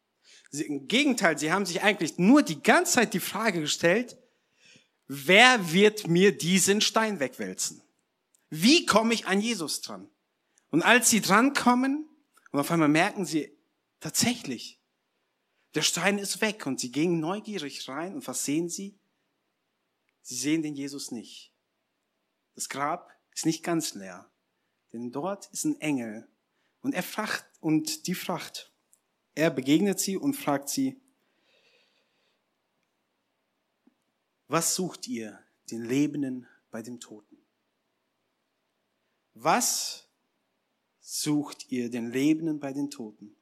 Sie, 0.50 0.64
Im 0.64 0.86
Gegenteil, 0.86 1.38
sie 1.38 1.52
haben 1.52 1.66
sich 1.66 1.82
eigentlich 1.82 2.18
nur 2.18 2.42
die 2.42 2.62
ganze 2.62 2.94
Zeit 2.94 3.14
die 3.14 3.20
Frage 3.20 3.60
gestellt, 3.60 4.21
wer 5.12 5.72
wird 5.72 6.08
mir 6.08 6.36
diesen 6.36 6.80
Stein 6.80 7.20
wegwälzen? 7.20 7.82
Wie 8.48 8.86
komme 8.86 9.12
ich 9.12 9.26
an 9.26 9.40
Jesus 9.40 9.82
dran? 9.82 10.08
Und 10.70 10.82
als 10.82 11.10
sie 11.10 11.20
drankommen, 11.20 12.08
und 12.50 12.60
auf 12.60 12.70
einmal 12.70 12.88
merken 12.88 13.26
sie, 13.26 13.54
tatsächlich, 14.00 14.80
der 15.74 15.82
Stein 15.82 16.18
ist 16.18 16.40
weg 16.40 16.66
und 16.66 16.80
sie 16.80 16.90
gingen 16.90 17.20
neugierig 17.20 17.86
rein 17.88 18.14
und 18.14 18.26
was 18.26 18.44
sehen 18.44 18.70
sie? 18.70 18.98
Sie 20.22 20.36
sehen 20.36 20.62
den 20.62 20.74
Jesus 20.74 21.10
nicht. 21.10 21.52
Das 22.54 22.70
Grab 22.70 23.12
ist 23.34 23.44
nicht 23.44 23.62
ganz 23.62 23.94
leer, 23.94 24.30
denn 24.92 25.12
dort 25.12 25.46
ist 25.52 25.64
ein 25.64 25.78
Engel 25.80 26.26
und 26.80 26.94
er 26.94 27.02
fragt, 27.02 27.44
und 27.60 28.06
die 28.06 28.14
fragt, 28.14 28.72
er 29.34 29.50
begegnet 29.50 30.00
sie 30.00 30.16
und 30.16 30.34
fragt 30.34 30.70
sie, 30.70 31.01
Was 34.52 34.74
sucht 34.74 35.08
ihr 35.08 35.42
den 35.70 35.82
Lebenden 35.82 36.46
bei 36.70 36.82
dem 36.82 37.00
Toten? 37.00 37.38
Was 39.32 40.06
sucht 41.00 41.72
ihr 41.72 41.88
den 41.88 42.10
Lebenden 42.10 42.60
bei 42.60 42.74
den 42.74 42.90
Toten? 42.90 43.34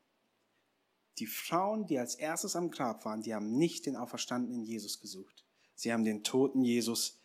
Die 1.18 1.26
Frauen, 1.26 1.88
die 1.88 1.98
als 1.98 2.14
erstes 2.14 2.54
am 2.54 2.70
Grab 2.70 3.04
waren, 3.04 3.22
die 3.22 3.34
haben 3.34 3.58
nicht 3.58 3.86
den 3.86 3.96
auferstandenen 3.96 4.62
Jesus 4.62 5.00
gesucht. 5.00 5.44
Sie 5.74 5.92
haben 5.92 6.04
den 6.04 6.22
toten 6.22 6.62
Jesus 6.62 7.18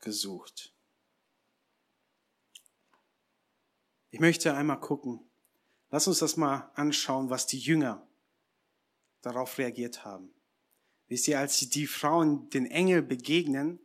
gesucht. 0.00 0.72
Ich 4.08 4.20
möchte 4.20 4.54
einmal 4.54 4.80
gucken. 4.80 5.20
Lass 5.90 6.08
uns 6.08 6.20
das 6.20 6.38
mal 6.38 6.72
anschauen, 6.76 7.28
was 7.28 7.46
die 7.46 7.58
Jünger 7.58 8.08
darauf 9.20 9.58
reagiert 9.58 10.06
haben. 10.06 10.32
Wisst 11.08 11.28
ihr, 11.28 11.38
als 11.38 11.58
die 11.58 11.86
Frauen 11.86 12.50
den 12.50 12.66
Engel 12.66 13.02
begegnen, 13.02 13.80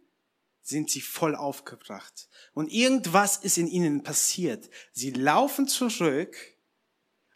sind 0.61 0.89
sie 0.89 1.01
voll 1.01 1.35
aufgebracht. 1.35 2.27
Und 2.53 2.71
irgendwas 2.71 3.37
ist 3.37 3.57
in 3.57 3.67
ihnen 3.67 4.03
passiert. 4.03 4.69
Sie 4.93 5.11
laufen 5.11 5.67
zurück 5.67 6.37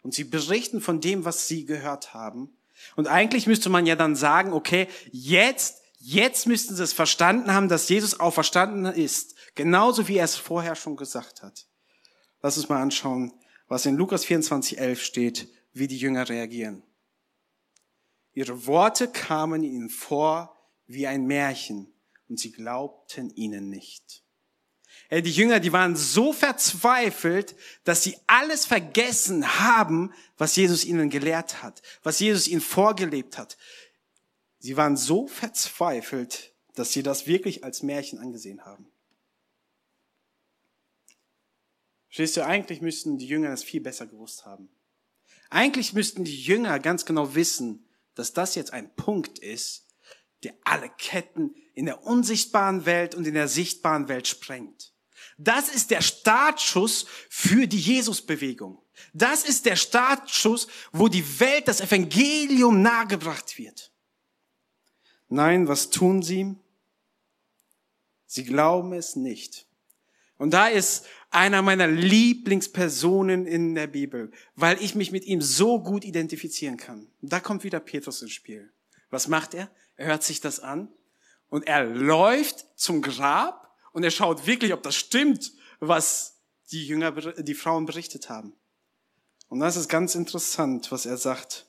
und 0.02 0.14
sie 0.14 0.24
berichten 0.24 0.80
von 0.80 1.00
dem, 1.00 1.24
was 1.24 1.48
sie 1.48 1.64
gehört 1.64 2.14
haben. 2.14 2.56
Und 2.96 3.08
eigentlich 3.08 3.46
müsste 3.46 3.68
man 3.68 3.86
ja 3.86 3.96
dann 3.96 4.16
sagen, 4.16 4.52
okay, 4.52 4.88
jetzt, 5.10 5.82
jetzt 5.98 6.46
müssten 6.46 6.74
sie 6.74 6.82
es 6.82 6.92
verstanden 6.92 7.52
haben, 7.52 7.68
dass 7.68 7.88
Jesus 7.88 8.18
auferstanden 8.18 8.86
ist. 8.86 9.34
Genauso 9.54 10.08
wie 10.08 10.16
er 10.16 10.24
es 10.24 10.36
vorher 10.36 10.74
schon 10.74 10.96
gesagt 10.96 11.42
hat. 11.42 11.66
Lass 12.40 12.56
uns 12.56 12.68
mal 12.68 12.80
anschauen, 12.80 13.32
was 13.66 13.84
in 13.84 13.96
Lukas 13.96 14.24
24, 14.24 14.78
11 14.78 15.02
steht, 15.02 15.48
wie 15.72 15.88
die 15.88 15.98
Jünger 15.98 16.28
reagieren. 16.28 16.82
Ihre 18.38 18.66
Worte 18.66 19.08
kamen 19.08 19.64
ihnen 19.64 19.90
vor 19.90 20.56
wie 20.86 21.08
ein 21.08 21.26
Märchen 21.26 21.92
und 22.28 22.38
sie 22.38 22.52
glaubten 22.52 23.30
ihnen 23.34 23.68
nicht. 23.68 24.22
Die 25.10 25.32
Jünger, 25.32 25.58
die 25.58 25.72
waren 25.72 25.96
so 25.96 26.32
verzweifelt, 26.32 27.56
dass 27.82 28.04
sie 28.04 28.16
alles 28.28 28.64
vergessen 28.64 29.58
haben, 29.58 30.14
was 30.36 30.54
Jesus 30.54 30.84
ihnen 30.84 31.10
gelehrt 31.10 31.64
hat, 31.64 31.82
was 32.04 32.20
Jesus 32.20 32.46
ihnen 32.46 32.60
vorgelebt 32.60 33.38
hat. 33.38 33.58
Sie 34.60 34.76
waren 34.76 34.96
so 34.96 35.26
verzweifelt, 35.26 36.54
dass 36.76 36.92
sie 36.92 37.02
das 37.02 37.26
wirklich 37.26 37.64
als 37.64 37.82
Märchen 37.82 38.20
angesehen 38.20 38.64
haben. 38.64 38.86
Verstehst 42.06 42.36
du, 42.36 42.46
eigentlich 42.46 42.82
müssten 42.82 43.18
die 43.18 43.26
Jünger 43.26 43.48
das 43.48 43.64
viel 43.64 43.80
besser 43.80 44.06
gewusst 44.06 44.46
haben. 44.46 44.68
Eigentlich 45.50 45.92
müssten 45.92 46.22
die 46.22 46.40
Jünger 46.40 46.78
ganz 46.78 47.04
genau 47.04 47.34
wissen, 47.34 47.84
dass 48.18 48.32
das 48.32 48.56
jetzt 48.56 48.72
ein 48.72 48.92
Punkt 48.96 49.38
ist, 49.38 49.86
der 50.42 50.52
alle 50.64 50.90
Ketten 50.98 51.54
in 51.74 51.86
der 51.86 52.02
unsichtbaren 52.02 52.84
Welt 52.84 53.14
und 53.14 53.28
in 53.28 53.34
der 53.34 53.46
sichtbaren 53.46 54.08
Welt 54.08 54.26
sprengt. 54.26 54.92
Das 55.36 55.68
ist 55.68 55.92
der 55.92 56.00
Startschuss 56.00 57.06
für 57.30 57.68
die 57.68 57.78
Jesusbewegung. 57.78 58.82
Das 59.12 59.44
ist 59.44 59.66
der 59.66 59.76
Startschuss, 59.76 60.66
wo 60.90 61.06
die 61.06 61.38
Welt 61.38 61.68
das 61.68 61.80
Evangelium 61.80 62.82
nahegebracht 62.82 63.56
wird. 63.56 63.92
Nein, 65.28 65.68
was 65.68 65.90
tun 65.90 66.24
sie? 66.24 66.56
Sie 68.26 68.42
glauben 68.42 68.92
es 68.94 69.14
nicht. 69.14 69.67
Und 70.38 70.52
da 70.52 70.68
ist 70.68 71.04
einer 71.30 71.62
meiner 71.62 71.88
Lieblingspersonen 71.88 73.46
in 73.46 73.74
der 73.74 73.88
Bibel, 73.88 74.30
weil 74.54 74.80
ich 74.82 74.94
mich 74.94 75.10
mit 75.10 75.24
ihm 75.24 75.42
so 75.42 75.82
gut 75.82 76.04
identifizieren 76.04 76.76
kann. 76.76 77.10
Da 77.20 77.40
kommt 77.40 77.64
wieder 77.64 77.80
Petrus 77.80 78.22
ins 78.22 78.32
Spiel. 78.32 78.72
Was 79.10 79.28
macht 79.28 79.52
er? 79.52 79.70
Er 79.96 80.06
hört 80.06 80.22
sich 80.22 80.40
das 80.40 80.60
an 80.60 80.88
und 81.50 81.66
er 81.66 81.84
läuft 81.84 82.66
zum 82.76 83.02
Grab 83.02 83.76
und 83.92 84.04
er 84.04 84.10
schaut 84.10 84.46
wirklich, 84.46 84.72
ob 84.72 84.82
das 84.82 84.94
stimmt, 84.94 85.52
was 85.80 86.38
die 86.70 86.86
Jünger, 86.86 87.12
die 87.12 87.54
Frauen 87.54 87.84
berichtet 87.84 88.30
haben. 88.30 88.54
Und 89.48 89.60
das 89.60 89.76
ist 89.76 89.88
ganz 89.88 90.14
interessant, 90.14 90.92
was 90.92 91.04
er 91.04 91.16
sagt. 91.16 91.66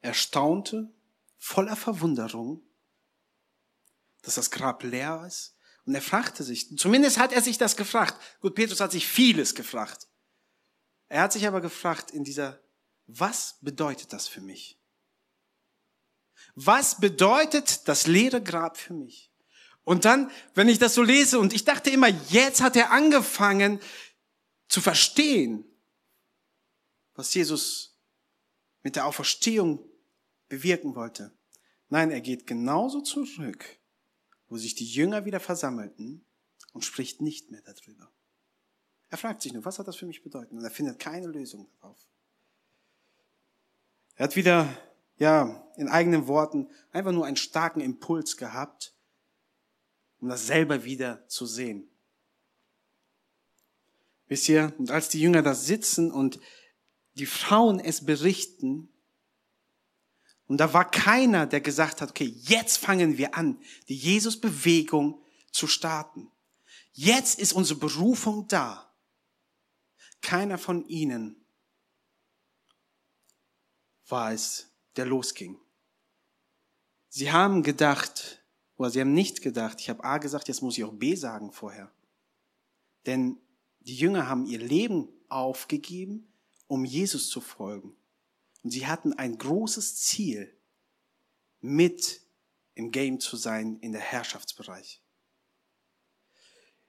Er 0.00 0.14
staunte 0.14 0.90
voller 1.38 1.76
Verwunderung, 1.76 2.62
dass 4.22 4.34
das 4.34 4.50
Grab 4.50 4.82
leer 4.82 5.24
ist 5.26 5.53
und 5.86 5.94
er 5.94 6.02
fragte 6.02 6.42
sich, 6.42 6.76
zumindest 6.78 7.18
hat 7.18 7.32
er 7.32 7.42
sich 7.42 7.58
das 7.58 7.76
gefragt. 7.76 8.18
Gut, 8.40 8.54
Petrus 8.54 8.80
hat 8.80 8.92
sich 8.92 9.06
vieles 9.06 9.54
gefragt. 9.54 10.08
Er 11.08 11.22
hat 11.22 11.32
sich 11.32 11.46
aber 11.46 11.60
gefragt 11.60 12.10
in 12.10 12.24
dieser, 12.24 12.60
was 13.06 13.58
bedeutet 13.60 14.12
das 14.12 14.26
für 14.26 14.40
mich? 14.40 14.80
Was 16.54 16.98
bedeutet 16.98 17.86
das 17.86 18.06
leere 18.06 18.42
Grab 18.42 18.76
für 18.76 18.94
mich? 18.94 19.30
Und 19.84 20.06
dann, 20.06 20.30
wenn 20.54 20.68
ich 20.68 20.78
das 20.78 20.94
so 20.94 21.02
lese, 21.02 21.38
und 21.38 21.52
ich 21.52 21.64
dachte 21.64 21.90
immer, 21.90 22.08
jetzt 22.08 22.62
hat 22.62 22.76
er 22.76 22.90
angefangen, 22.90 23.80
zu 24.68 24.80
verstehen, 24.80 25.64
was 27.14 27.34
Jesus 27.34 28.00
mit 28.82 28.96
der 28.96 29.06
Auferstehung 29.06 29.86
bewirken 30.48 30.94
wollte. 30.94 31.36
Nein, 31.88 32.10
er 32.10 32.22
geht 32.22 32.46
genauso 32.46 33.02
zurück, 33.02 33.78
wo 34.54 34.58
sich 34.58 34.76
die 34.76 34.86
Jünger 34.86 35.24
wieder 35.24 35.40
versammelten 35.40 36.24
und 36.72 36.84
spricht 36.84 37.20
nicht 37.20 37.50
mehr 37.50 37.60
darüber. 37.62 38.08
Er 39.08 39.18
fragt 39.18 39.42
sich 39.42 39.52
nur, 39.52 39.64
was 39.64 39.80
hat 39.80 39.88
das 39.88 39.96
für 39.96 40.06
mich 40.06 40.22
bedeutet? 40.22 40.52
Und 40.52 40.62
er 40.62 40.70
findet 40.70 41.00
keine 41.00 41.26
Lösung 41.26 41.66
darauf. 41.80 41.98
Er 44.14 44.26
hat 44.26 44.36
wieder, 44.36 44.68
ja, 45.16 45.68
in 45.76 45.88
eigenen 45.88 46.28
Worten 46.28 46.70
einfach 46.92 47.10
nur 47.10 47.26
einen 47.26 47.34
starken 47.36 47.80
Impuls 47.80 48.36
gehabt, 48.36 48.94
um 50.20 50.28
das 50.28 50.46
selber 50.46 50.84
wieder 50.84 51.26
zu 51.26 51.46
sehen. 51.46 51.88
Wisst 54.28 54.48
ihr, 54.48 54.72
und 54.78 54.92
als 54.92 55.08
die 55.08 55.20
Jünger 55.20 55.42
da 55.42 55.52
sitzen 55.52 56.12
und 56.12 56.38
die 57.14 57.26
Frauen 57.26 57.80
es 57.80 58.06
berichten, 58.06 58.88
und 60.46 60.58
da 60.58 60.72
war 60.72 60.90
keiner, 60.90 61.46
der 61.46 61.60
gesagt 61.60 62.00
hat, 62.00 62.10
okay, 62.10 62.34
jetzt 62.42 62.76
fangen 62.76 63.16
wir 63.16 63.34
an, 63.34 63.58
die 63.88 63.96
Jesus-Bewegung 63.96 65.22
zu 65.50 65.66
starten. 65.66 66.30
Jetzt 66.92 67.38
ist 67.38 67.52
unsere 67.52 67.78
Berufung 67.78 68.46
da. 68.48 68.92
Keiner 70.20 70.58
von 70.58 70.86
ihnen 70.86 71.36
war 74.08 74.32
es, 74.32 74.70
der 74.96 75.06
losging. 75.06 75.58
Sie 77.08 77.32
haben 77.32 77.62
gedacht, 77.62 78.44
oder 78.76 78.90
sie 78.90 79.00
haben 79.00 79.14
nicht 79.14 79.40
gedacht, 79.40 79.80
ich 79.80 79.88
habe 79.88 80.04
A 80.04 80.18
gesagt, 80.18 80.48
jetzt 80.48 80.62
muss 80.62 80.76
ich 80.76 80.84
auch 80.84 80.92
B 80.92 81.14
sagen 81.14 81.52
vorher. 81.52 81.90
Denn 83.06 83.38
die 83.80 83.96
Jünger 83.96 84.28
haben 84.28 84.46
ihr 84.46 84.58
Leben 84.58 85.08
aufgegeben, 85.28 86.32
um 86.66 86.84
Jesus 86.84 87.28
zu 87.28 87.40
folgen. 87.40 87.96
Und 88.64 88.70
sie 88.70 88.86
hatten 88.86 89.12
ein 89.12 89.36
großes 89.38 89.96
Ziel, 89.96 90.58
mit 91.60 92.20
im 92.74 92.90
Game 92.90 93.20
zu 93.20 93.36
sein 93.36 93.78
in 93.80 93.92
der 93.92 94.00
Herrschaftsbereich. 94.00 95.02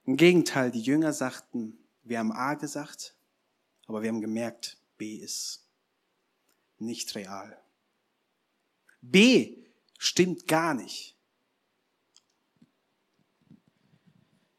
Im 0.06 0.18
Gegenteil, 0.18 0.72
die 0.72 0.82
Jünger 0.82 1.14
sagten, 1.14 1.78
wir 2.04 2.20
haben 2.20 2.32
A 2.32 2.56
gesagt, 2.56 3.16
aber 3.88 4.02
wir 4.02 4.10
haben 4.10 4.22
gemerkt, 4.22 4.78
B 4.98 5.16
ist 5.18 5.70
nicht 6.78 7.16
real. 7.16 7.62
B 9.02 9.66
stimmt 9.98 10.48
gar 10.48 10.74
nicht. 10.74 11.18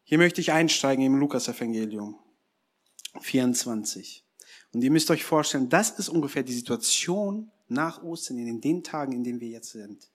Hier 0.02 0.18
möchte 0.18 0.40
ich 0.40 0.52
einsteigen 0.52 1.04
im 1.04 1.16
Lukas-Evangelium 1.16 2.18
24. 3.20 4.25
Und 4.76 4.83
ihr 4.83 4.90
müsst 4.90 5.11
euch 5.11 5.25
vorstellen, 5.25 5.71
das 5.71 5.99
ist 5.99 6.11
ungefähr 6.11 6.42
die 6.42 6.52
Situation 6.52 7.50
nach 7.66 8.02
Ostern, 8.02 8.37
in 8.37 8.61
den 8.61 8.85
Tagen, 8.85 9.12
in 9.12 9.25
denen 9.25 9.40
wir 9.40 9.49
jetzt 9.49 9.71
sind. 9.71 10.11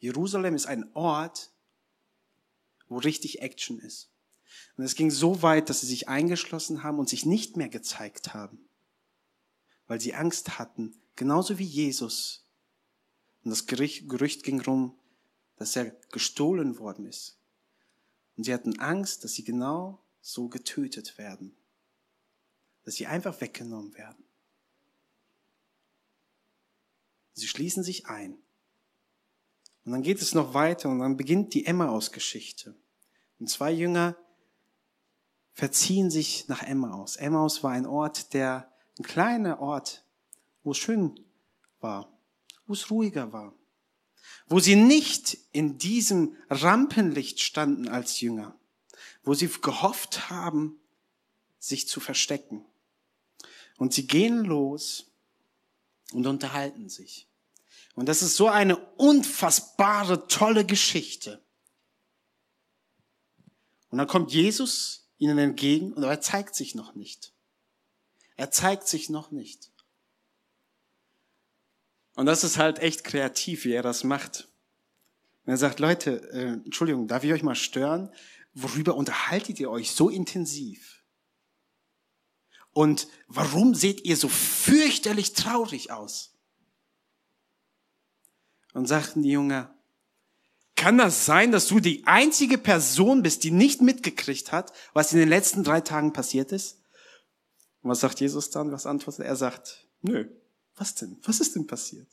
Jerusalem 0.00 0.54
ist 0.54 0.66
ein 0.66 0.94
Ort, 0.94 1.50
wo 2.88 2.98
richtig 2.98 3.40
Action 3.40 3.78
ist. 3.78 4.10
Und 4.76 4.84
es 4.84 4.96
ging 4.96 5.10
so 5.10 5.40
weit, 5.40 5.70
dass 5.70 5.80
sie 5.80 5.86
sich 5.86 6.10
eingeschlossen 6.10 6.82
haben 6.82 6.98
und 6.98 7.08
sich 7.08 7.24
nicht 7.24 7.56
mehr 7.56 7.70
gezeigt 7.70 8.34
haben, 8.34 8.68
weil 9.86 9.98
sie 9.98 10.12
Angst 10.12 10.58
hatten, 10.58 11.00
genauso 11.16 11.56
wie 11.56 11.64
Jesus. 11.64 12.44
Und 13.44 13.50
das 13.50 13.64
Gerücht 13.64 14.42
ging 14.42 14.60
rum, 14.60 14.94
dass 15.56 15.74
er 15.74 15.96
gestohlen 16.12 16.78
worden 16.78 17.06
ist. 17.06 17.38
Und 18.36 18.44
sie 18.44 18.52
hatten 18.52 18.78
Angst, 18.78 19.24
dass 19.24 19.32
sie 19.32 19.44
genau 19.44 20.04
so 20.20 20.48
getötet 20.48 21.16
werden 21.16 21.56
dass 22.84 22.94
sie 22.94 23.06
einfach 23.06 23.40
weggenommen 23.40 23.94
werden. 23.94 24.24
Sie 27.34 27.46
schließen 27.46 27.82
sich 27.82 28.06
ein. 28.06 28.38
Und 29.84 29.92
dann 29.92 30.02
geht 30.02 30.20
es 30.20 30.34
noch 30.34 30.54
weiter 30.54 30.88
und 30.88 30.98
dann 30.98 31.16
beginnt 31.16 31.54
die 31.54 31.66
Emmaus-Geschichte. 31.66 32.76
Und 33.38 33.48
zwei 33.48 33.72
Jünger 33.72 34.16
verziehen 35.52 36.10
sich 36.10 36.48
nach 36.48 36.62
Emmaus. 36.62 37.16
Emmaus 37.16 37.62
war 37.62 37.72
ein 37.72 37.86
Ort, 37.86 38.34
der, 38.34 38.70
ein 38.98 39.04
kleiner 39.04 39.60
Ort, 39.60 40.04
wo 40.62 40.72
es 40.72 40.78
schön 40.78 41.18
war, 41.80 42.12
wo 42.66 42.74
es 42.74 42.90
ruhiger 42.90 43.32
war, 43.32 43.54
wo 44.46 44.60
sie 44.60 44.76
nicht 44.76 45.38
in 45.52 45.78
diesem 45.78 46.36
Rampenlicht 46.48 47.40
standen 47.40 47.88
als 47.88 48.20
Jünger, 48.20 48.58
wo 49.22 49.34
sie 49.34 49.48
gehofft 49.48 50.30
haben, 50.30 50.78
sich 51.58 51.88
zu 51.88 52.00
verstecken. 52.00 52.64
Und 53.80 53.94
sie 53.94 54.06
gehen 54.06 54.44
los 54.44 55.10
und 56.12 56.26
unterhalten 56.26 56.90
sich. 56.90 57.30
Und 57.94 58.10
das 58.10 58.20
ist 58.20 58.36
so 58.36 58.46
eine 58.46 58.76
unfassbare, 58.76 60.28
tolle 60.28 60.66
Geschichte. 60.66 61.42
Und 63.88 63.96
dann 63.96 64.06
kommt 64.06 64.32
Jesus 64.32 65.08
ihnen 65.16 65.38
entgegen 65.38 65.94
und 65.94 66.02
er 66.02 66.20
zeigt 66.20 66.54
sich 66.54 66.74
noch 66.74 66.94
nicht. 66.94 67.32
Er 68.36 68.50
zeigt 68.50 68.86
sich 68.86 69.08
noch 69.08 69.30
nicht. 69.30 69.72
Und 72.16 72.26
das 72.26 72.44
ist 72.44 72.58
halt 72.58 72.80
echt 72.80 73.02
kreativ, 73.02 73.64
wie 73.64 73.72
er 73.72 73.82
das 73.82 74.04
macht. 74.04 74.48
Und 75.46 75.52
er 75.52 75.56
sagt, 75.56 75.80
Leute, 75.80 76.30
äh, 76.32 76.52
Entschuldigung, 76.66 77.08
darf 77.08 77.24
ich 77.24 77.32
euch 77.32 77.42
mal 77.42 77.54
stören? 77.54 78.12
Worüber 78.52 78.94
unterhaltet 78.94 79.58
ihr 79.58 79.70
euch 79.70 79.92
so 79.92 80.10
intensiv? 80.10 80.99
Und 82.72 83.08
warum 83.26 83.74
seht 83.74 84.04
ihr 84.04 84.16
so 84.16 84.28
fürchterlich 84.28 85.32
traurig 85.32 85.90
aus? 85.90 86.34
Und 88.72 88.86
sagten 88.86 89.22
die 89.22 89.30
Jünger, 89.30 89.74
kann 90.76 90.96
das 90.96 91.26
sein, 91.26 91.52
dass 91.52 91.66
du 91.66 91.80
die 91.80 92.06
einzige 92.06 92.56
Person 92.56 93.22
bist, 93.22 93.44
die 93.44 93.50
nicht 93.50 93.82
mitgekriegt 93.82 94.52
hat, 94.52 94.72
was 94.94 95.12
in 95.12 95.18
den 95.18 95.28
letzten 95.28 95.64
drei 95.64 95.80
Tagen 95.80 96.12
passiert 96.12 96.52
ist? 96.52 96.80
Und 97.82 97.90
was 97.90 98.00
sagt 98.00 98.20
Jesus 98.20 98.50
dann? 98.50 98.72
Was 98.72 98.86
antwortet 98.86 99.20
er? 99.20 99.26
Er 99.26 99.36
sagt, 99.36 99.86
nö, 100.02 100.26
was 100.76 100.94
denn? 100.94 101.18
Was 101.24 101.40
ist 101.40 101.56
denn 101.56 101.66
passiert? 101.66 102.08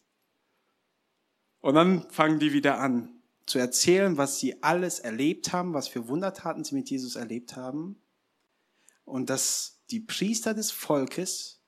Und 1.60 1.76
dann 1.76 2.10
fangen 2.10 2.39
die 2.39 2.54
wieder 2.54 2.80
an 2.80 3.22
zu 3.46 3.60
erzählen, 3.60 4.17
was 4.17 4.39
sie 4.39 4.62
alles 4.62 5.00
erlebt 5.00 5.54
haben, 5.54 5.74
was 5.74 5.88
für 5.88 6.08
Wundertaten 6.08 6.63
sie 6.63 6.76
mit 6.76 6.89
Jesus 6.89 7.15
erlebt 7.15 7.56
haben. 7.56 8.02
Und 9.06 9.30
das 9.30 9.76
die 9.89 10.00
Priester 10.00 10.54
des 10.54 10.71
Volkes, 10.71 11.62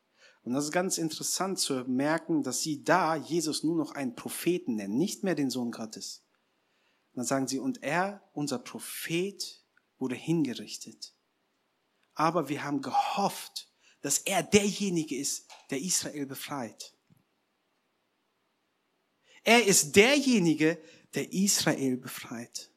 und 0.43 0.53
das 0.53 0.65
ist 0.65 0.71
ganz 0.71 0.97
interessant 0.97 1.60
zu 1.60 1.84
merken, 1.86 2.43
dass 2.43 2.62
sie 2.62 2.84
da 2.84 3.15
Jesus 3.15 3.63
nur 3.63 3.75
noch 3.75 3.91
einen 3.91 4.15
Propheten 4.15 4.75
nennen, 4.75 4.97
nicht 4.97 5.23
mehr 5.23 5.36
den 5.36 5.49
Sohn 5.49 5.71
Gottes. 5.71 6.25
Und 7.12 7.17
dann 7.17 7.25
sagen 7.25 7.47
sie, 7.47 7.60
und 7.60 7.84
er, 7.84 8.29
unser 8.34 8.60
Prophet, 8.60 9.63
wurde 9.97 10.15
hingerichtet. 10.15 11.13
Aber 12.13 12.49
wir 12.49 12.63
haben 12.63 12.82
gehofft, 12.82 13.69
dass 14.01 14.19
er 14.19 14.43
derjenige 14.43 15.17
ist, 15.17 15.49
der 15.69 15.82
Israel 15.82 16.25
befreit. 16.25 16.93
Er 19.43 19.65
ist 19.65 19.95
derjenige, 19.95 20.82
der 21.13 21.32
Israel 21.34 21.97
befreit. 21.97 22.71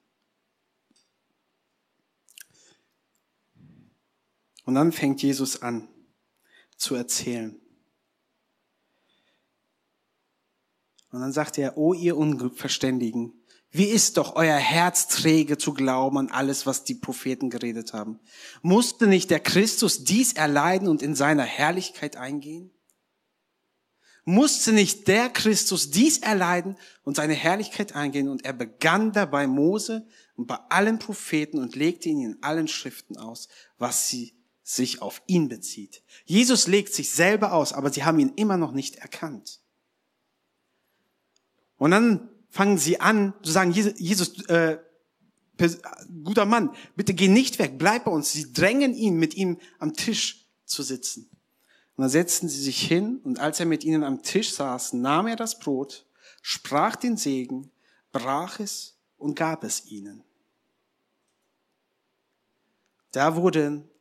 Und 4.65 4.75
dann 4.75 4.93
fängt 4.93 5.23
Jesus 5.23 5.63
an 5.63 5.89
zu 6.77 6.95
erzählen. 6.95 7.61
Und 11.11 11.21
dann 11.21 11.33
sagt 11.33 11.59
er, 11.59 11.77
O 11.77 11.93
ihr 11.93 12.17
Unverständigen, 12.17 13.35
wie 13.71 13.87
ist 13.87 14.19
doch 14.19 14.37
euer 14.37 14.57
Herz 14.57 15.09
träge 15.09 15.57
zu 15.57 15.73
glauben 15.73 16.19
an 16.19 16.31
alles, 16.31 16.67
was 16.67 16.85
die 16.85 16.95
Propheten 16.95 17.49
geredet 17.49 17.95
haben? 17.95 18.21
Musste 18.61 19.07
nicht 19.07 19.31
der 19.31 19.41
Christus 19.41 20.05
dies 20.05 20.35
erleiden 20.35 20.89
und 20.89 21.03
in 21.03 21.15
seiner 21.15 21.45
Herrlichkeit 21.45 22.17
eingehen? 22.17 22.71
Musste 24.25 24.73
nicht 24.73 25.09
der 25.09 25.31
Christus 25.31 25.91
dies 25.91 26.19
erleiden 26.19 26.77
und 27.03 27.17
seine 27.17 27.33
Herrlichkeit 27.33 27.95
eingehen? 27.95 28.29
Und 28.29 28.45
er 28.45 28.53
begann 28.53 29.13
dabei 29.13 29.47
Mose 29.47 30.07
und 30.37 30.47
bei 30.47 30.59
allen 30.69 30.99
Propheten 30.99 31.59
und 31.59 31.75
legte 31.75 32.11
ihnen 32.11 32.35
in 32.35 32.43
allen 32.43 32.69
Schriften 32.69 33.17
aus, 33.17 33.49
was 33.79 34.09
sie 34.09 34.35
sich 34.75 35.03
auf 35.03 35.23
ihn 35.27 35.49
bezieht. 35.49 36.03
Jesus 36.25 36.67
legt 36.67 36.95
sich 36.95 37.11
selber 37.11 37.53
aus, 37.53 37.73
aber 37.73 37.93
sie 37.93 38.05
haben 38.05 38.19
ihn 38.19 38.33
immer 38.37 38.57
noch 38.57 38.73
nicht 38.73 38.97
erkannt. 38.97 39.61
Und 41.77 41.91
dann 41.91 42.31
fangen 42.49 42.79
sie 42.79 43.01
an 43.01 43.35
zu 43.43 43.53
sagen, 43.53 43.73
Jesus, 43.73 44.47
äh, 44.49 44.79
guter 46.25 46.47
Mann, 46.47 46.75
bitte 46.97 47.13
geh 47.13 47.29
nicht 47.29 47.59
weg, 47.59 47.77
bleib 47.77 48.05
bei 48.05 48.11
uns. 48.11 48.33
Sie 48.33 48.53
drängen 48.53 48.95
ihn, 48.95 49.17
mit 49.17 49.35
ihm 49.35 49.59
am 49.79 49.93
Tisch 49.93 50.49
zu 50.65 50.83
sitzen. 50.83 51.29
Und 51.97 52.03
dann 52.03 52.11
setzten 52.11 52.49
sie 52.49 52.63
sich 52.63 52.81
hin 52.81 53.19
und 53.25 53.39
als 53.39 53.61
er 53.61 53.67
mit 53.67 53.85
ihnen 53.85 54.05
am 54.05 54.23
Tisch 54.23 54.55
saß, 54.55 54.95
nahm 54.95 55.27
er 55.27 55.37
das 55.37 55.59
Brot, 55.59 56.07
sprach 56.41 56.97
den 56.97 57.19
Segen, 57.19 57.71
brach 58.11 58.59
es 58.59 58.97
und 59.19 59.35
gab 59.35 59.65
es 59.65 59.87
ihnen. 59.87 60.25
Da 63.11 63.37
wurden 63.37 63.92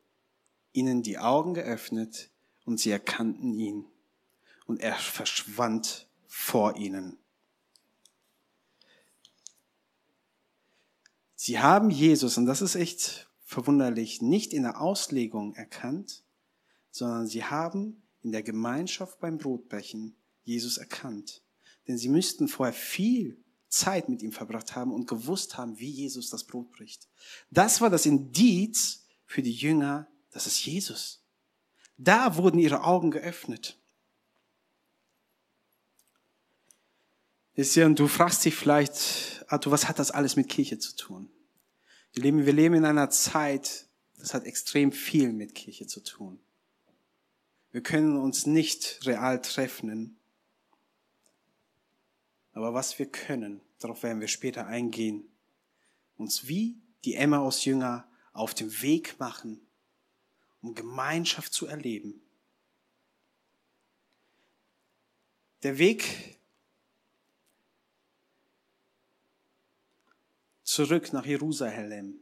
ihnen 0.74 1.04
die 1.04 1.18
Augen 1.18 1.54
geöffnet 1.54 2.32
und 2.66 2.80
sie 2.80 2.92
erkannten 2.92 3.54
ihn. 3.54 3.86
Und 4.66 4.80
er 4.80 4.96
verschwand 4.96 6.08
vor 6.28 6.78
ihnen. 6.78 7.18
Sie 11.36 11.60
haben 11.60 11.90
Jesus, 11.90 12.38
und 12.38 12.46
das 12.46 12.62
ist 12.62 12.76
echt 12.76 13.30
verwunderlich, 13.44 14.22
nicht 14.22 14.54
in 14.54 14.64
der 14.64 14.80
Auslegung 14.80 15.56
erkannt, 15.56 16.24
sondern 16.92 17.28
sie 17.28 17.44
haben 17.44 18.04
in 18.22 18.32
der 18.32 18.44
Gemeinschaft 18.44 19.20
beim 19.20 19.38
Brotbrechen 19.38 20.16
Jesus 20.44 20.78
erkannt. 20.78 21.44
Denn 21.88 21.98
sie 21.98 22.10
müssten 22.10 22.48
vorher 22.48 22.74
viel 22.74 23.44
Zeit 23.68 24.10
mit 24.10 24.22
ihm 24.22 24.32
verbracht 24.32 24.76
haben 24.76 24.94
und 24.94 25.08
gewusst 25.08 25.58
haben, 25.58 25.80
wie 25.80 25.90
Jesus 25.90 26.30
das 26.30 26.44
Brot 26.44 26.72
bricht. 26.72 27.10
Das 27.50 27.82
war 27.82 27.90
das 27.90 28.06
Indiz 28.06 29.06
für 29.26 29.42
die 29.42 29.54
Jünger, 29.54 30.08
das 30.32 30.48
ist 30.48 30.66
Jesus. 30.66 31.22
Da 31.98 32.36
wurden 32.38 32.60
ihre 32.60 32.84
Augen 32.84 33.12
geöffnet. 33.12 33.78
Ist 37.54 37.76
ja, 37.76 37.86
und 37.86 38.00
du 38.00 38.08
fragst 38.08 38.44
dich 38.46 38.56
vielleicht, 38.56 39.46
Arthur, 39.48 39.74
was 39.74 39.88
hat 39.88 40.00
das 40.00 40.12
alles 40.12 40.36
mit 40.36 40.50
Kirche 40.50 40.80
zu 40.80 40.96
tun? 40.96 41.30
Wir 42.14 42.24
leben, 42.24 42.46
wir 42.46 42.54
leben 42.54 42.76
in 42.76 42.86
einer 42.86 43.10
Zeit, 43.10 43.88
das 44.18 44.34
hat 44.34 44.46
extrem 44.46 44.92
viel 44.92 45.34
mit 45.34 45.54
Kirche 45.54 45.88
zu 45.88 46.02
tun. 46.02 46.40
Wir 47.72 47.82
können 47.82 48.18
uns 48.18 48.46
nicht 48.46 49.00
real 49.06 49.42
treffen. 49.42 50.18
Aber 52.54 52.74
was 52.74 53.00
wir 53.00 53.06
können, 53.06 53.62
darauf 53.80 54.04
werden 54.04 54.22
wir 54.22 54.28
später 54.28 54.68
eingehen, 54.68 55.30
uns 56.18 56.48
wie 56.48 56.82
die 57.06 57.16
Emma 57.16 57.40
aus 57.40 57.66
Jünger 57.66 58.08
auf 58.34 58.54
dem 58.54 58.82
Weg 58.82 59.20
machen, 59.20 59.62
um 60.62 60.76
Gemeinschaft 60.76 61.54
zu 61.54 61.68
erleben. 61.68 62.22
Der 65.64 65.78
Weg 65.78 66.40
zurück 70.64 71.14
nach 71.14 71.26
Jerusalem 71.26 72.22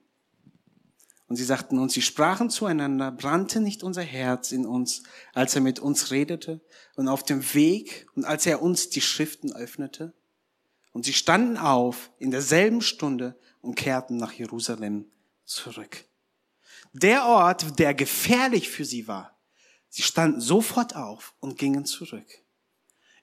und 1.29 1.35
sie 1.35 1.43
sagten 1.43 1.77
uns, 1.77 1.93
sie 1.93 2.01
sprachen 2.01 2.49
zueinander, 2.49 3.11
brannte 3.11 3.61
nicht 3.61 3.83
unser 3.83 4.01
Herz 4.01 4.51
in 4.51 4.65
uns, 4.65 5.03
als 5.33 5.53
er 5.53 5.61
mit 5.61 5.79
uns 5.79 6.09
redete 6.09 6.59
und 6.95 7.07
auf 7.07 7.23
dem 7.23 7.53
Weg 7.53 8.07
und 8.15 8.25
als 8.25 8.47
er 8.47 8.63
uns 8.63 8.89
die 8.89 9.01
Schriften 9.01 9.53
öffnete. 9.53 10.15
Und 10.91 11.05
sie 11.05 11.13
standen 11.13 11.57
auf 11.57 12.11
in 12.17 12.31
derselben 12.31 12.81
Stunde 12.81 13.37
und 13.61 13.75
kehrten 13.75 14.17
nach 14.17 14.33
Jerusalem 14.33 15.05
zurück. 15.45 16.08
Der 17.01 17.25
Ort, 17.25 17.79
der 17.79 17.93
gefährlich 17.93 18.69
für 18.69 18.83
sie 18.83 19.07
war, 19.07 19.39
sie 19.87 20.01
standen 20.01 20.41
sofort 20.41 20.97
auf 20.97 21.33
und 21.39 21.57
gingen 21.57 21.85
zurück. 21.85 22.27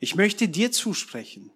Ich 0.00 0.14
möchte 0.14 0.48
dir 0.48 0.72
zusprechen, 0.72 1.52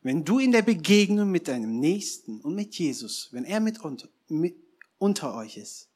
wenn 0.00 0.24
du 0.24 0.38
in 0.38 0.52
der 0.52 0.62
Begegnung 0.62 1.28
mit 1.28 1.48
deinem 1.48 1.80
Nächsten 1.80 2.40
und 2.40 2.54
mit 2.54 2.76
Jesus, 2.76 3.30
wenn 3.32 3.44
er 3.44 3.58
mit, 3.58 3.80
mit 4.28 4.54
unter 4.98 5.34
euch 5.34 5.56
ist, 5.56 5.88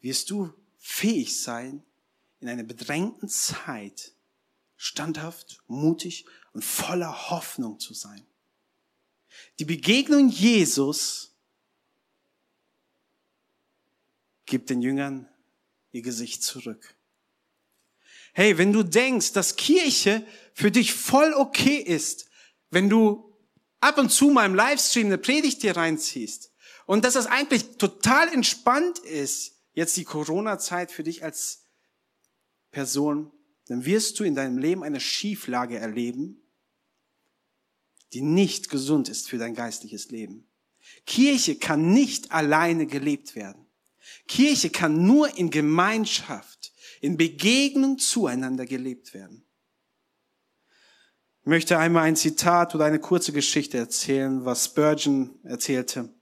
wirst 0.00 0.30
du 0.30 0.52
fähig 0.78 1.42
sein, 1.42 1.82
in 2.38 2.48
einer 2.48 2.62
bedrängten 2.62 3.28
Zeit 3.28 4.12
standhaft, 4.76 5.60
mutig 5.66 6.24
und 6.52 6.64
voller 6.64 7.30
Hoffnung 7.30 7.80
zu 7.80 7.94
sein. 7.94 8.24
Die 9.58 9.64
Begegnung 9.64 10.28
Jesus 10.28 11.31
gibt 14.46 14.70
den 14.70 14.82
Jüngern 14.82 15.28
ihr 15.92 16.02
Gesicht 16.02 16.42
zurück. 16.42 16.96
Hey, 18.34 18.56
wenn 18.58 18.72
du 18.72 18.82
denkst, 18.82 19.32
dass 19.32 19.56
Kirche 19.56 20.26
für 20.54 20.70
dich 20.70 20.94
voll 20.94 21.34
okay 21.34 21.76
ist, 21.76 22.28
wenn 22.70 22.88
du 22.88 23.36
ab 23.80 23.98
und 23.98 24.10
zu 24.10 24.30
mal 24.30 24.46
im 24.46 24.54
Livestream 24.54 25.06
eine 25.06 25.18
Predigt 25.18 25.62
dir 25.62 25.76
reinziehst, 25.76 26.52
und 26.86 27.04
dass 27.04 27.14
es 27.14 27.26
eigentlich 27.26 27.76
total 27.78 28.28
entspannt 28.28 28.98
ist, 28.98 29.52
jetzt 29.72 29.96
die 29.96 30.04
Corona-Zeit 30.04 30.90
für 30.90 31.02
dich 31.02 31.22
als 31.24 31.64
Person, 32.70 33.30
dann 33.66 33.84
wirst 33.84 34.18
du 34.18 34.24
in 34.24 34.34
deinem 34.34 34.58
Leben 34.58 34.82
eine 34.82 35.00
Schieflage 35.00 35.78
erleben, 35.78 36.42
die 38.12 38.22
nicht 38.22 38.68
gesund 38.68 39.08
ist 39.08 39.28
für 39.28 39.38
dein 39.38 39.54
geistliches 39.54 40.10
Leben. 40.10 40.48
Kirche 41.06 41.56
kann 41.56 41.92
nicht 41.92 42.32
alleine 42.32 42.86
gelebt 42.86 43.36
werden. 43.36 43.61
Kirche 44.28 44.70
kann 44.70 45.06
nur 45.06 45.36
in 45.36 45.50
Gemeinschaft, 45.50 46.72
in 47.00 47.16
Begegnung 47.16 47.98
zueinander 47.98 48.66
gelebt 48.66 49.14
werden. 49.14 49.44
Ich 51.40 51.48
möchte 51.48 51.76
einmal 51.76 52.04
ein 52.04 52.14
Zitat 52.14 52.74
oder 52.74 52.84
eine 52.84 53.00
kurze 53.00 53.32
Geschichte 53.32 53.76
erzählen, 53.76 54.44
was 54.44 54.66
Spurgeon 54.66 55.40
erzählte. 55.42 56.14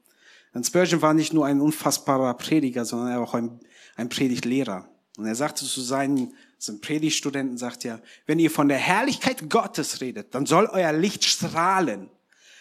Und 0.55 0.67
Spurgeon 0.67 1.03
war 1.03 1.13
nicht 1.13 1.35
nur 1.35 1.45
ein 1.45 1.61
unfassbarer 1.61 2.33
Prediger, 2.35 2.85
sondern 2.87 3.09
er 3.11 3.19
war 3.19 3.29
auch 3.29 3.35
ein, 3.35 3.61
ein 3.97 4.09
Predigtlehrer. 4.09 4.89
Und 5.19 5.27
er 5.27 5.35
sagte 5.35 5.67
zu 5.67 5.81
seinen, 5.83 6.35
seinen 6.57 6.81
Predigtstudenten, 6.81 7.59
sagt 7.59 7.85
er, 7.85 8.01
wenn 8.27 8.39
ihr 8.39 8.51
von 8.51 8.69
der 8.69 8.79
Herrlichkeit 8.79 9.51
Gottes 9.51 10.01
redet, 10.01 10.35
dann 10.35 10.47
soll 10.47 10.67
euer 10.73 10.93
Licht 10.93 11.25
strahlen. 11.25 12.09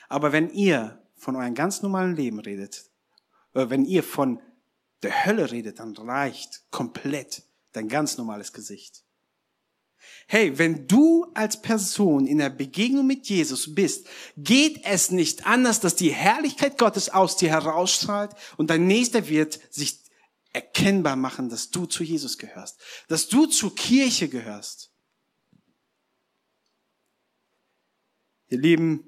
Aber 0.09 0.33
wenn 0.33 0.49
ihr 0.49 1.01
von 1.15 1.37
eurem 1.37 1.55
ganz 1.55 1.81
normalen 1.81 2.15
Leben 2.15 2.39
redet, 2.39 2.85
äh, 3.53 3.69
wenn 3.69 3.85
ihr 3.85 4.03
von 4.03 4.41
der 5.03 5.25
Hölle 5.25 5.51
redet, 5.51 5.79
dann 5.79 5.95
reicht 5.95 6.63
komplett 6.71 7.43
dein 7.71 7.87
ganz 7.87 8.17
normales 8.17 8.53
Gesicht. 8.53 9.03
Hey, 10.27 10.57
wenn 10.57 10.87
du 10.87 11.25
als 11.33 11.61
Person 11.61 12.25
in 12.27 12.37
der 12.37 12.49
Begegnung 12.49 13.05
mit 13.05 13.27
Jesus 13.27 13.73
bist, 13.73 14.07
geht 14.37 14.85
es 14.85 15.11
nicht 15.11 15.45
anders, 15.45 15.79
dass 15.79 15.95
die 15.95 16.11
Herrlichkeit 16.11 16.77
Gottes 16.77 17.09
aus 17.09 17.35
dir 17.35 17.49
herausstrahlt 17.49 18.31
und 18.57 18.69
dein 18.69 18.87
Nächster 18.87 19.27
wird 19.27 19.59
sich 19.73 19.99
erkennbar 20.53 21.15
machen, 21.15 21.49
dass 21.49 21.69
du 21.69 21.85
zu 21.85 22.03
Jesus 22.03 22.37
gehörst, 22.37 22.79
dass 23.07 23.27
du 23.27 23.45
zur 23.45 23.75
Kirche 23.75 24.29
gehörst. 24.29 24.91
Ihr 28.47 28.59
Lieben, 28.59 29.03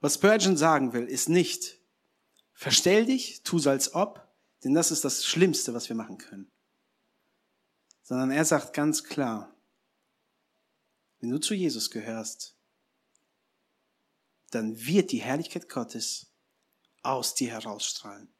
was 0.00 0.14
Spurgeon 0.14 0.56
sagen 0.56 0.92
will, 0.92 1.04
ist 1.04 1.28
nicht, 1.28 1.80
verstell 2.52 3.06
dich, 3.06 3.42
tu's 3.42 3.66
als 3.66 3.94
ob, 3.94 4.26
denn 4.64 4.74
das 4.74 4.90
ist 4.90 5.04
das 5.04 5.24
Schlimmste, 5.24 5.74
was 5.74 5.88
wir 5.88 5.96
machen 5.96 6.18
können. 6.18 6.50
Sondern 8.02 8.30
er 8.30 8.44
sagt 8.44 8.74
ganz 8.74 9.04
klar, 9.04 9.54
wenn 11.20 11.30
du 11.30 11.38
zu 11.38 11.54
Jesus 11.54 11.90
gehörst, 11.90 12.56
dann 14.50 14.78
wird 14.86 15.12
die 15.12 15.20
Herrlichkeit 15.20 15.68
Gottes 15.68 16.32
aus 17.02 17.34
dir 17.34 17.50
herausstrahlen. 17.50 18.32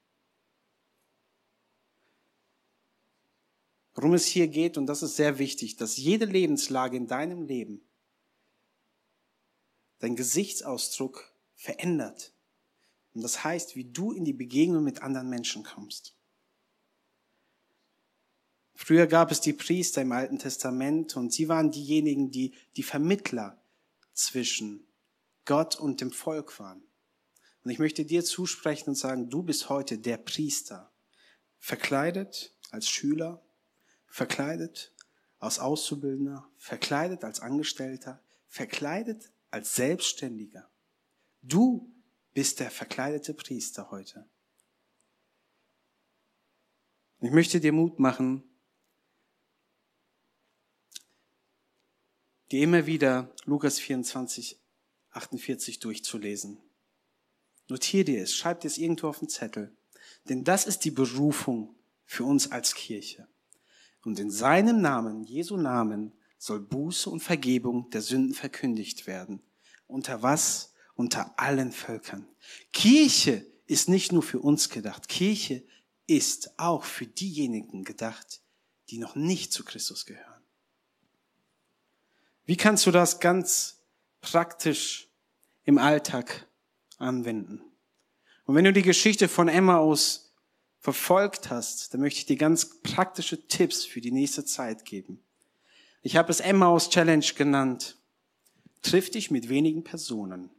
Worum 3.95 4.15
es 4.15 4.27
hier 4.27 4.47
geht, 4.47 4.79
und 4.79 4.87
das 4.87 5.03
ist 5.03 5.17
sehr 5.17 5.39
wichtig, 5.39 5.77
dass 5.77 5.97
jede 5.97 6.25
Lebenslage 6.25 6.97
in 6.97 7.09
deinem 7.09 7.43
Leben 7.43 7.85
dein 9.99 10.15
Gesichtsausdruck 10.15 11.35
verändert. 11.59 12.33
Und 13.15 13.23
das 13.23 13.43
heißt, 13.43 13.75
wie 13.75 13.85
du 13.85 14.13
in 14.13 14.25
die 14.25 14.33
Begegnung 14.33 14.85
mit 14.85 15.03
anderen 15.03 15.29
Menschen 15.29 15.65
kommst. 15.65 16.15
Früher 18.75 19.09
gab 19.09 19.33
es 19.33 19.41
die 19.41 19.53
Priester 19.53 20.03
im 20.03 20.13
Alten 20.13 20.39
Testament 20.39 21.17
und 21.17 21.33
sie 21.33 21.49
waren 21.49 21.73
diejenigen, 21.73 22.31
die 22.31 22.55
die 22.77 22.85
Vermittler 22.85 23.61
zwischen 24.15 24.87
Gott 25.45 25.75
und 25.75 26.01
dem 26.01 26.13
Volk 26.13 26.61
waren. 26.61 26.85
Und 27.65 27.73
ich 27.73 27.81
möchte 27.81 28.05
dir 28.05 28.25
zusprechen 28.25 28.91
und 28.91 28.95
sagen, 28.95 29.29
du 29.29 29.43
bist 29.43 29.69
heute 29.69 29.99
der 29.99 30.17
Priester, 30.17 30.93
verkleidet 31.59 32.55
als 32.71 32.89
Schüler, 32.89 33.43
verkleidet 34.07 34.95
als 35.41 35.59
Auszubildender, 35.59 36.49
verkleidet 36.57 37.25
als 37.25 37.41
Angestellter, 37.41 38.23
verkleidet 38.47 39.33
als 39.51 39.75
Selbstständiger. 39.75 40.71
Du 41.49 41.91
bist 42.35 42.61
der 42.61 42.71
verkleidete 42.71 43.33
Priester 43.33 43.91
heute. 43.91 44.29
Ich 47.21 47.31
möchte 47.31 47.59
dir 47.59 47.73
Mut 47.73 47.99
machen, 47.99 48.45
dir 52.51 52.63
immer 52.63 52.85
wieder 52.85 53.35
Lukas 53.47 53.79
24, 53.79 54.61
48 55.13 55.79
durchzulesen. 55.81 56.59
Notier 57.69 58.05
dir 58.05 58.23
es, 58.23 58.35
schreib 58.35 58.61
dir 58.61 58.69
es 58.69 58.77
irgendwo 58.77 59.09
auf 59.09 59.21
den 59.21 59.31
Zettel. 59.31 59.75
Denn 60.29 60.45
das 60.45 60.67
ist 60.67 60.85
die 60.85 60.91
Berufung 60.91 61.75
für 62.05 62.25
uns 62.25 62.53
als 62.53 62.75
Kirche. 62.75 63.27
Und 64.05 64.19
in 64.19 64.31
seinem 64.31 64.83
Namen, 64.83 65.25
Jesu 65.25 65.57
Namen, 65.57 66.13
soll 66.37 66.61
Buße 66.61 67.09
und 67.09 67.21
Vergebung 67.21 67.89
der 67.89 68.03
Sünden 68.03 68.35
verkündigt 68.35 69.07
werden. 69.07 69.43
Unter 69.87 70.23
was? 70.23 70.75
Unter 70.99 71.39
allen 71.39 71.71
Völkern. 71.71 72.27
Kirche 72.73 73.47
ist 73.67 73.89
nicht 73.89 74.11
nur 74.11 74.23
für 74.23 74.41
uns 74.41 74.69
gedacht. 74.69 75.09
Kirche 75.09 75.63
ist 76.09 76.59
auch 76.59 76.85
für 76.85 77.07
diejenigen 77.07 77.85
gedacht, 77.85 78.41
die 78.91 78.99
noch 78.99 79.15
nicht 79.15 79.53
zu 79.53 79.65
Christus 79.65 80.07
gehören. 80.07 80.43
Wie 82.47 82.57
kannst 82.57 82.85
du 82.85 82.91
das 82.91 83.21
ganz 83.21 83.79
praktisch 84.21 85.09
im 85.63 85.79
Alltag 85.79 86.49
anwenden? 86.97 87.63
Und 88.47 88.57
wenn 88.57 88.65
du 88.65 88.73
die 88.73 88.83
Geschichte 88.83 89.29
von 89.29 89.47
Emmaus 89.47 90.35
verfolgt 90.81 91.49
hast, 91.49 91.95
dann 91.95 92.01
möchte 92.01 92.19
ich 92.19 92.27
dir 92.27 92.37
ganz 92.37 92.81
praktische 92.83 93.47
Tipps 93.47 93.85
für 93.85 94.01
die 94.01 94.11
nächste 94.11 94.45
Zeit 94.45 94.85
geben. 94.85 95.23
Ich 96.03 96.17
habe 96.17 96.33
es 96.33 96.41
Emmaus 96.41 96.91
Challenge 96.91 97.27
genannt. 97.37 97.99
Triff 98.83 99.11
dich 99.11 99.31
mit 99.31 99.49
wenigen 99.49 99.85
Personen. 99.85 100.51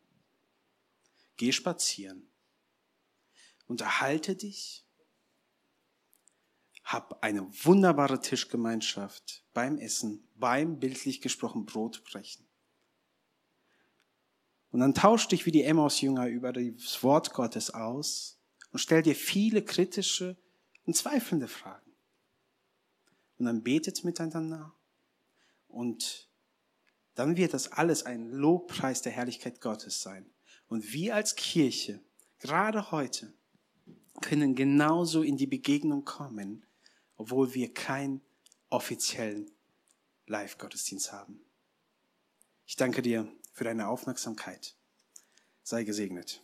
Geh 1.39 1.53
spazieren. 1.53 2.29
Unterhalte 3.65 4.35
dich. 4.35 4.85
Hab 6.83 7.23
eine 7.23 7.47
wunderbare 7.63 8.19
Tischgemeinschaft 8.19 9.45
beim 9.53 9.77
Essen, 9.77 10.27
beim 10.35 10.81
bildlich 10.81 11.21
gesprochen 11.21 11.65
Brotbrechen. 11.65 12.45
Und 14.71 14.81
dann 14.81 14.93
tausch 14.93 15.29
dich 15.29 15.45
wie 15.45 15.51
die 15.51 15.63
Emmaus-Jünger 15.63 16.27
über 16.27 16.51
das 16.51 17.03
Wort 17.03 17.33
Gottes 17.33 17.73
aus 17.73 18.37
und 18.71 18.79
stell 18.79 19.01
dir 19.01 19.15
viele 19.15 19.63
kritische 19.63 20.35
und 20.85 20.97
zweifelnde 20.97 21.47
Fragen. 21.47 21.93
Und 23.37 23.45
dann 23.45 23.63
betet 23.63 24.03
miteinander 24.03 24.75
und 25.69 26.29
dann 27.15 27.37
wird 27.37 27.53
das 27.53 27.71
alles 27.71 28.05
ein 28.05 28.29
Lobpreis 28.29 29.01
der 29.01 29.13
Herrlichkeit 29.13 29.61
Gottes 29.61 30.01
sein. 30.01 30.29
Und 30.69 30.93
wir 30.93 31.15
als 31.15 31.35
Kirche, 31.35 31.99
gerade 32.39 32.91
heute, 32.91 33.33
können 34.21 34.55
genauso 34.55 35.23
in 35.23 35.35
die 35.35 35.47
Begegnung 35.47 36.05
kommen, 36.05 36.65
obwohl 37.17 37.53
wir 37.53 37.73
keinen 37.73 38.21
offiziellen 38.69 39.51
Live-Gottesdienst 40.27 41.11
haben. 41.11 41.41
Ich 42.65 42.75
danke 42.75 43.01
dir 43.01 43.27
für 43.51 43.63
deine 43.63 43.87
Aufmerksamkeit. 43.87 44.75
Sei 45.63 45.83
gesegnet. 45.83 46.41